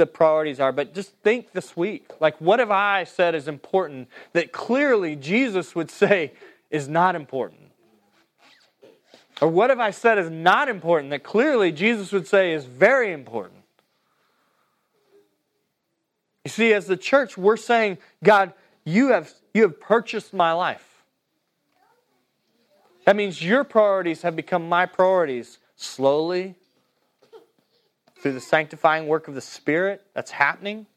the 0.04 0.08
priorities 0.08 0.60
are, 0.60 0.74
but 0.74 0.94
just 0.94 1.16
think 1.24 1.54
this 1.54 1.78
week. 1.78 2.12
Like, 2.20 2.36
what 2.42 2.60
have 2.60 2.72
I 2.72 3.06
said 3.06 3.36
is 3.36 3.48
important 3.48 4.10
that 4.34 4.52
clearly 4.52 5.16
Jesus 5.16 5.76
would 5.76 5.90
say 5.90 6.34
is 6.70 6.90
not 6.90 7.16
important? 7.16 7.72
Or 9.42 9.48
what 9.48 9.70
have 9.70 9.80
I 9.80 9.92
said 9.92 10.18
is 10.18 10.30
not 10.30 10.68
important 10.68 11.12
that 11.12 11.24
clearly 11.24 11.72
Jesus 11.72 12.12
would 12.12 12.28
say 12.28 12.52
is 12.52 12.66
very 12.66 13.14
important? 13.14 13.64
You 16.44 16.50
see, 16.50 16.74
as 16.74 16.86
the 16.86 16.98
church, 16.98 17.38
we're 17.38 17.56
saying, 17.56 17.98
God, 18.22 18.52
you 18.84 19.08
have, 19.08 19.32
you 19.54 19.62
have 19.62 19.80
purchased 19.80 20.34
my 20.34 20.52
life. 20.52 21.06
That 23.06 23.16
means 23.16 23.42
your 23.42 23.64
priorities 23.64 24.22
have 24.24 24.36
become 24.36 24.68
my 24.68 24.86
priorities 24.86 25.60
slowly 25.78 26.56
through 28.24 28.32
the 28.32 28.40
sanctifying 28.40 29.06
work 29.08 29.28
of 29.28 29.36
the 29.36 29.42
Spirit 29.42 30.02
that's 30.16 30.32
happening. 30.32 30.88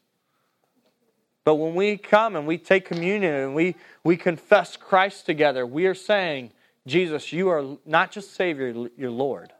But 1.43 1.55
when 1.55 1.75
we 1.75 1.97
come 1.97 2.37
and 2.37 2.47
we 2.47 2.57
take 2.57 2.85
communion 2.85 3.33
and 3.33 3.53
we, 3.53 3.75
we 4.01 4.15
confess 4.15 4.77
Christ 4.77 5.25
together, 5.25 5.67
we 5.67 5.87
are 5.87 5.93
saying, 5.93 6.51
Jesus, 6.87 7.33
you 7.33 7.49
are 7.49 7.77
not 7.85 8.13
just 8.13 8.33
Savior, 8.33 8.87
you're 8.97 9.11
Lord. 9.11 9.51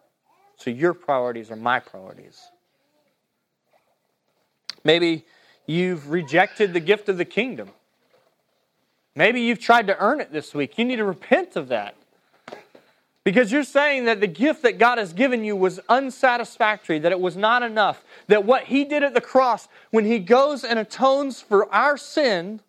So 0.56 0.70
your 0.70 0.94
priorities 0.94 1.52
are 1.52 1.58
my 1.58 1.82
priorities. 1.82 2.40
Maybe 4.86 5.26
you've 5.66 6.10
rejected 6.10 6.72
the 6.72 6.80
gift 6.80 7.10
of 7.10 7.18
the 7.18 7.26
kingdom. 7.26 7.72
Maybe 9.14 9.42
you've 9.42 9.60
tried 9.60 9.88
to 9.88 9.98
earn 10.00 10.22
it 10.22 10.32
this 10.32 10.56
week. 10.56 10.78
You 10.78 10.86
need 10.86 10.96
to 10.96 11.04
repent 11.04 11.58
of 11.58 11.68
that. 11.68 11.98
Because 13.28 13.52
you're 13.52 13.66
saying 13.66 14.06
that 14.06 14.22
the 14.22 14.28
gift 14.28 14.62
that 14.62 14.78
God 14.78 15.00
has 15.00 15.12
given 15.12 15.44
you 15.44 15.54
was 15.54 15.82
unsatisfactory, 15.90 16.98
that 17.00 17.12
it 17.12 17.20
was 17.20 17.36
not 17.36 17.62
enough, 17.62 18.06
that 18.28 18.46
what 18.46 18.64
He 18.64 18.86
did 18.86 19.04
at 19.04 19.14
the 19.14 19.20
cross, 19.20 19.68
when 19.92 20.06
He 20.06 20.18
goes 20.18 20.64
and 20.64 20.80
atones 20.80 21.42
for 21.42 21.70
our 21.74 21.98
sin, 21.98 22.62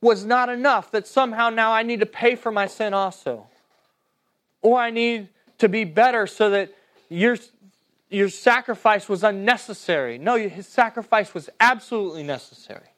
was 0.00 0.24
not 0.24 0.48
enough, 0.48 0.92
that 0.92 1.08
somehow 1.08 1.50
now 1.50 1.72
I 1.72 1.82
need 1.82 1.98
to 1.98 2.06
pay 2.06 2.36
for 2.36 2.52
my 2.52 2.68
sin 2.68 2.94
also. 2.94 3.48
Or 4.62 4.78
I 4.78 4.90
need 4.90 5.26
to 5.58 5.68
be 5.68 5.82
better 5.82 6.28
so 6.28 6.50
that 6.50 6.72
your, 7.08 7.36
your 8.08 8.28
sacrifice 8.28 9.08
was 9.08 9.24
unnecessary. 9.24 10.18
No, 10.18 10.36
His 10.36 10.68
sacrifice 10.68 11.34
was 11.34 11.50
absolutely 11.58 12.22
necessary. 12.22 12.90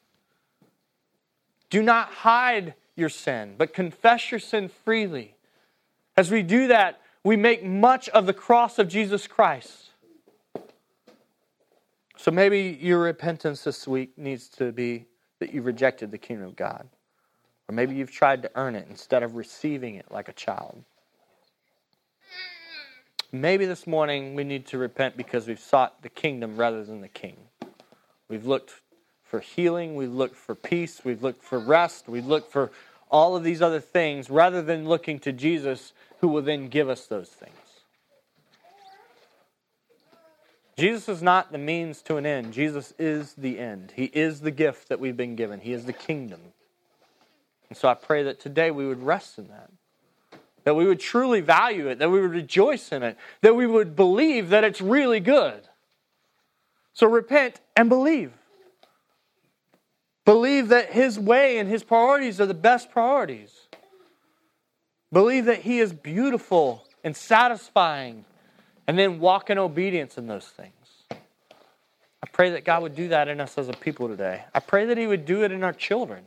Do 1.71 1.81
not 1.81 2.09
hide 2.09 2.75
your 2.95 3.09
sin, 3.09 3.55
but 3.57 3.73
confess 3.73 4.29
your 4.29 4.39
sin 4.39 4.69
freely 4.69 5.33
as 6.19 6.29
we 6.29 6.43
do 6.43 6.67
that, 6.67 6.99
we 7.23 7.37
make 7.37 7.63
much 7.63 8.09
of 8.09 8.25
the 8.25 8.33
cross 8.33 8.77
of 8.77 8.89
Jesus 8.89 9.25
Christ. 9.25 9.91
So 12.17 12.29
maybe 12.29 12.77
your 12.81 12.99
repentance 12.99 13.63
this 13.63 13.87
week 13.87 14.17
needs 14.17 14.49
to 14.49 14.73
be 14.73 15.05
that 15.39 15.53
you 15.53 15.61
rejected 15.61 16.11
the 16.11 16.17
kingdom 16.17 16.47
of 16.47 16.57
God. 16.57 16.89
Or 17.69 17.73
maybe 17.73 17.95
you've 17.95 18.11
tried 18.11 18.41
to 18.41 18.51
earn 18.55 18.75
it 18.75 18.87
instead 18.89 19.23
of 19.23 19.37
receiving 19.37 19.95
it 19.95 20.07
like 20.11 20.27
a 20.27 20.33
child. 20.33 20.83
Maybe 23.31 23.65
this 23.65 23.87
morning 23.87 24.35
we 24.35 24.43
need 24.43 24.67
to 24.67 24.77
repent 24.77 25.15
because 25.15 25.47
we've 25.47 25.57
sought 25.57 26.01
the 26.01 26.09
kingdom 26.09 26.57
rather 26.57 26.83
than 26.83 26.99
the 26.99 27.07
king. 27.07 27.37
We've 28.27 28.45
looked 28.45 28.81
for 29.23 29.39
healing, 29.39 29.95
we've 29.95 30.11
looked 30.11 30.35
for 30.35 30.53
peace, 30.53 30.99
we've 31.05 31.23
looked 31.23 31.43
for 31.43 31.59
rest, 31.59 32.09
we've 32.09 32.27
looked 32.27 32.51
for 32.51 32.71
all 33.09 33.37
of 33.37 33.43
these 33.43 33.61
other 33.61 33.79
things 33.79 34.29
rather 34.29 34.61
than 34.61 34.87
looking 34.87 35.17
to 35.19 35.31
Jesus 35.31 35.93
who 36.19 36.27
will 36.27 36.41
then 36.41 36.67
give 36.67 36.89
us 36.89 37.05
those 37.07 37.29
things. 37.29 37.53
Jesus 40.77 41.09
is 41.09 41.21
not 41.21 41.51
the 41.51 41.57
means 41.57 42.01
to 42.03 42.15
an 42.15 42.25
end. 42.25 42.53
Jesus 42.53 42.93
is 42.97 43.33
the 43.33 43.59
end. 43.59 43.91
He 43.95 44.05
is 44.05 44.39
the 44.39 44.51
gift 44.51 44.87
that 44.87 44.99
we've 44.99 45.17
been 45.17 45.35
given. 45.35 45.59
He 45.59 45.73
is 45.73 45.85
the 45.85 45.93
kingdom. 45.93 46.39
And 47.67 47.77
so 47.77 47.89
I 47.89 47.93
pray 47.93 48.23
that 48.23 48.39
today 48.39 48.71
we 48.71 48.87
would 48.87 49.03
rest 49.03 49.37
in 49.37 49.49
that. 49.49 49.69
That 50.63 50.75
we 50.75 50.85
would 50.85 50.99
truly 50.99 51.41
value 51.41 51.87
it, 51.87 51.99
that 51.99 52.09
we 52.09 52.21
would 52.21 52.31
rejoice 52.31 52.91
in 52.91 53.03
it, 53.03 53.17
that 53.41 53.55
we 53.55 53.67
would 53.67 53.95
believe 53.95 54.49
that 54.49 54.63
it's 54.63 54.81
really 54.81 55.19
good. 55.19 55.67
So 56.93 57.07
repent 57.07 57.59
and 57.75 57.89
believe. 57.89 58.33
Believe 60.25 60.67
that 60.69 60.91
His 60.91 61.19
way 61.19 61.57
and 61.57 61.69
His 61.69 61.83
priorities 61.83 62.39
are 62.39 62.45
the 62.45 62.53
best 62.53 62.91
priorities. 62.91 63.68
Believe 65.11 65.45
that 65.45 65.61
He 65.61 65.79
is 65.79 65.93
beautiful 65.93 66.85
and 67.03 67.15
satisfying, 67.15 68.25
and 68.87 68.97
then 68.97 69.19
walk 69.19 69.49
in 69.49 69.57
obedience 69.57 70.17
in 70.17 70.27
those 70.27 70.47
things. 70.47 70.73
I 71.11 72.27
pray 72.31 72.51
that 72.51 72.65
God 72.65 72.83
would 72.83 72.95
do 72.95 73.07
that 73.09 73.27
in 73.27 73.39
us 73.39 73.57
as 73.57 73.69
a 73.69 73.73
people 73.73 74.07
today. 74.07 74.43
I 74.53 74.59
pray 74.59 74.85
that 74.85 74.97
He 74.97 75.07
would 75.07 75.25
do 75.25 75.43
it 75.43 75.51
in 75.51 75.63
our 75.63 75.73
children. 75.73 76.25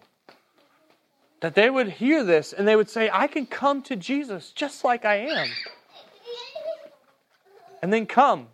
That 1.40 1.54
they 1.54 1.68
would 1.68 1.88
hear 1.88 2.22
this 2.22 2.52
and 2.52 2.66
they 2.66 2.76
would 2.76 2.88
say, 2.88 3.10
I 3.12 3.26
can 3.26 3.46
come 3.46 3.82
to 3.82 3.96
Jesus 3.96 4.52
just 4.52 4.84
like 4.84 5.04
I 5.04 5.16
am. 5.16 5.48
And 7.82 7.92
then 7.92 8.06
come. 8.06 8.46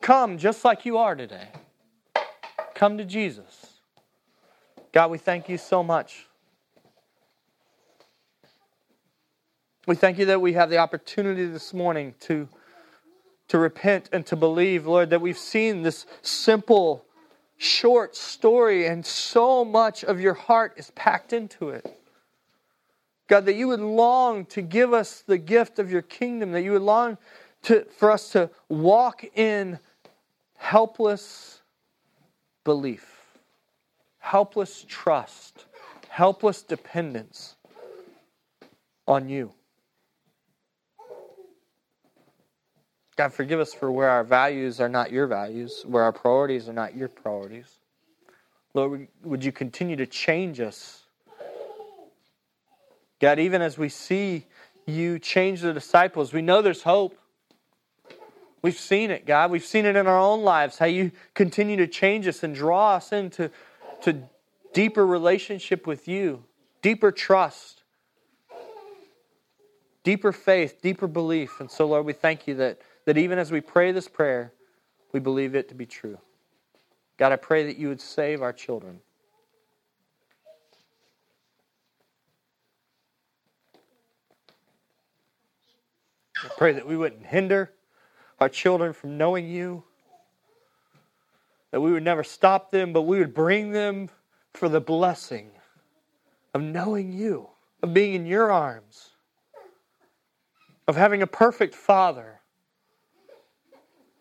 Come 0.00 0.38
just 0.38 0.64
like 0.64 0.86
you 0.86 0.96
are 0.98 1.16
today. 1.16 1.48
Come 2.74 2.98
to 2.98 3.04
Jesus. 3.04 3.80
God, 4.92 5.10
we 5.10 5.18
thank 5.18 5.48
you 5.48 5.58
so 5.58 5.82
much 5.82 6.27
We 9.88 9.94
thank 9.94 10.18
you 10.18 10.26
that 10.26 10.42
we 10.42 10.52
have 10.52 10.68
the 10.68 10.76
opportunity 10.76 11.46
this 11.46 11.72
morning 11.72 12.14
to, 12.20 12.46
to 13.48 13.56
repent 13.56 14.10
and 14.12 14.26
to 14.26 14.36
believe, 14.36 14.86
Lord, 14.86 15.08
that 15.08 15.22
we've 15.22 15.38
seen 15.38 15.80
this 15.80 16.04
simple, 16.20 17.06
short 17.56 18.14
story 18.14 18.86
and 18.86 19.06
so 19.06 19.64
much 19.64 20.04
of 20.04 20.20
your 20.20 20.34
heart 20.34 20.74
is 20.76 20.90
packed 20.90 21.32
into 21.32 21.70
it. 21.70 21.98
God, 23.28 23.46
that 23.46 23.54
you 23.54 23.68
would 23.68 23.80
long 23.80 24.44
to 24.46 24.60
give 24.60 24.92
us 24.92 25.22
the 25.26 25.38
gift 25.38 25.78
of 25.78 25.90
your 25.90 26.02
kingdom, 26.02 26.52
that 26.52 26.60
you 26.60 26.72
would 26.72 26.82
long 26.82 27.16
to, 27.62 27.86
for 27.96 28.10
us 28.10 28.28
to 28.32 28.50
walk 28.68 29.24
in 29.36 29.78
helpless 30.58 31.62
belief, 32.62 33.22
helpless 34.18 34.84
trust, 34.86 35.64
helpless 36.10 36.62
dependence 36.62 37.56
on 39.06 39.30
you. 39.30 39.54
God, 43.18 43.32
forgive 43.32 43.58
us 43.58 43.74
for 43.74 43.90
where 43.90 44.08
our 44.08 44.22
values 44.22 44.80
are 44.80 44.88
not 44.88 45.10
your 45.10 45.26
values, 45.26 45.82
where 45.84 46.04
our 46.04 46.12
priorities 46.12 46.68
are 46.68 46.72
not 46.72 46.94
your 46.94 47.08
priorities. 47.08 47.66
Lord, 48.74 49.08
would 49.24 49.44
you 49.44 49.50
continue 49.50 49.96
to 49.96 50.06
change 50.06 50.60
us? 50.60 51.02
God, 53.20 53.40
even 53.40 53.60
as 53.60 53.76
we 53.76 53.88
see 53.88 54.46
you 54.86 55.18
change 55.18 55.62
the 55.62 55.72
disciples, 55.72 56.32
we 56.32 56.42
know 56.42 56.62
there's 56.62 56.84
hope. 56.84 57.18
We've 58.62 58.78
seen 58.78 59.10
it, 59.10 59.26
God. 59.26 59.50
We've 59.50 59.64
seen 59.64 59.84
it 59.84 59.96
in 59.96 60.06
our 60.06 60.20
own 60.20 60.42
lives, 60.42 60.78
how 60.78 60.86
you 60.86 61.10
continue 61.34 61.76
to 61.78 61.88
change 61.88 62.28
us 62.28 62.44
and 62.44 62.54
draw 62.54 62.94
us 62.94 63.10
into 63.10 63.50
to 64.02 64.22
deeper 64.72 65.04
relationship 65.04 65.88
with 65.88 66.06
you, 66.06 66.44
deeper 66.82 67.10
trust, 67.10 67.82
deeper 70.04 70.30
faith, 70.30 70.80
deeper 70.80 71.08
belief. 71.08 71.58
And 71.58 71.68
so, 71.68 71.84
Lord, 71.88 72.06
we 72.06 72.12
thank 72.12 72.46
you 72.46 72.54
that, 72.54 72.78
that 73.08 73.16
even 73.16 73.38
as 73.38 73.50
we 73.50 73.62
pray 73.62 73.90
this 73.90 74.06
prayer, 74.06 74.52
we 75.12 75.18
believe 75.18 75.54
it 75.54 75.70
to 75.70 75.74
be 75.74 75.86
true. 75.86 76.18
God, 77.16 77.32
I 77.32 77.36
pray 77.36 77.64
that 77.64 77.78
you 77.78 77.88
would 77.88 78.02
save 78.02 78.42
our 78.42 78.52
children. 78.52 79.00
I 86.44 86.48
pray 86.58 86.72
that 86.72 86.86
we 86.86 86.98
wouldn't 86.98 87.24
hinder 87.24 87.72
our 88.40 88.50
children 88.50 88.92
from 88.92 89.16
knowing 89.16 89.48
you, 89.48 89.84
that 91.70 91.80
we 91.80 91.90
would 91.90 92.04
never 92.04 92.22
stop 92.22 92.70
them, 92.70 92.92
but 92.92 93.04
we 93.04 93.18
would 93.20 93.32
bring 93.32 93.70
them 93.70 94.10
for 94.52 94.68
the 94.68 94.82
blessing 94.82 95.48
of 96.52 96.60
knowing 96.60 97.14
you, 97.14 97.48
of 97.82 97.94
being 97.94 98.12
in 98.12 98.26
your 98.26 98.52
arms, 98.52 99.12
of 100.86 100.94
having 100.94 101.22
a 101.22 101.26
perfect 101.26 101.74
Father, 101.74 102.37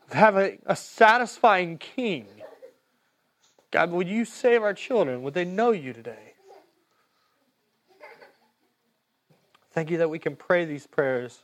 of 0.07 0.13
having 0.13 0.59
a 0.65 0.75
satisfying 0.75 1.77
King. 1.77 2.27
God, 3.71 3.91
would 3.91 4.07
you 4.07 4.25
save 4.25 4.63
our 4.63 4.73
children? 4.73 5.21
Would 5.23 5.33
they 5.33 5.45
know 5.45 5.71
you 5.71 5.93
today? 5.93 6.33
Thank 9.71 9.91
you 9.91 9.97
that 9.97 10.09
we 10.09 10.19
can 10.19 10.35
pray 10.35 10.65
these 10.65 10.87
prayers 10.87 11.41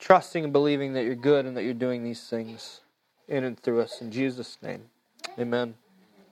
trusting 0.00 0.42
and 0.42 0.52
believing 0.52 0.94
that 0.94 1.04
you're 1.04 1.14
good 1.14 1.46
and 1.46 1.56
that 1.56 1.62
you're 1.62 1.74
doing 1.74 2.02
these 2.02 2.28
things 2.28 2.80
in 3.28 3.44
and 3.44 3.58
through 3.60 3.80
us. 3.80 4.00
In 4.00 4.10
Jesus' 4.10 4.58
name, 4.62 4.82
amen. 5.38 5.74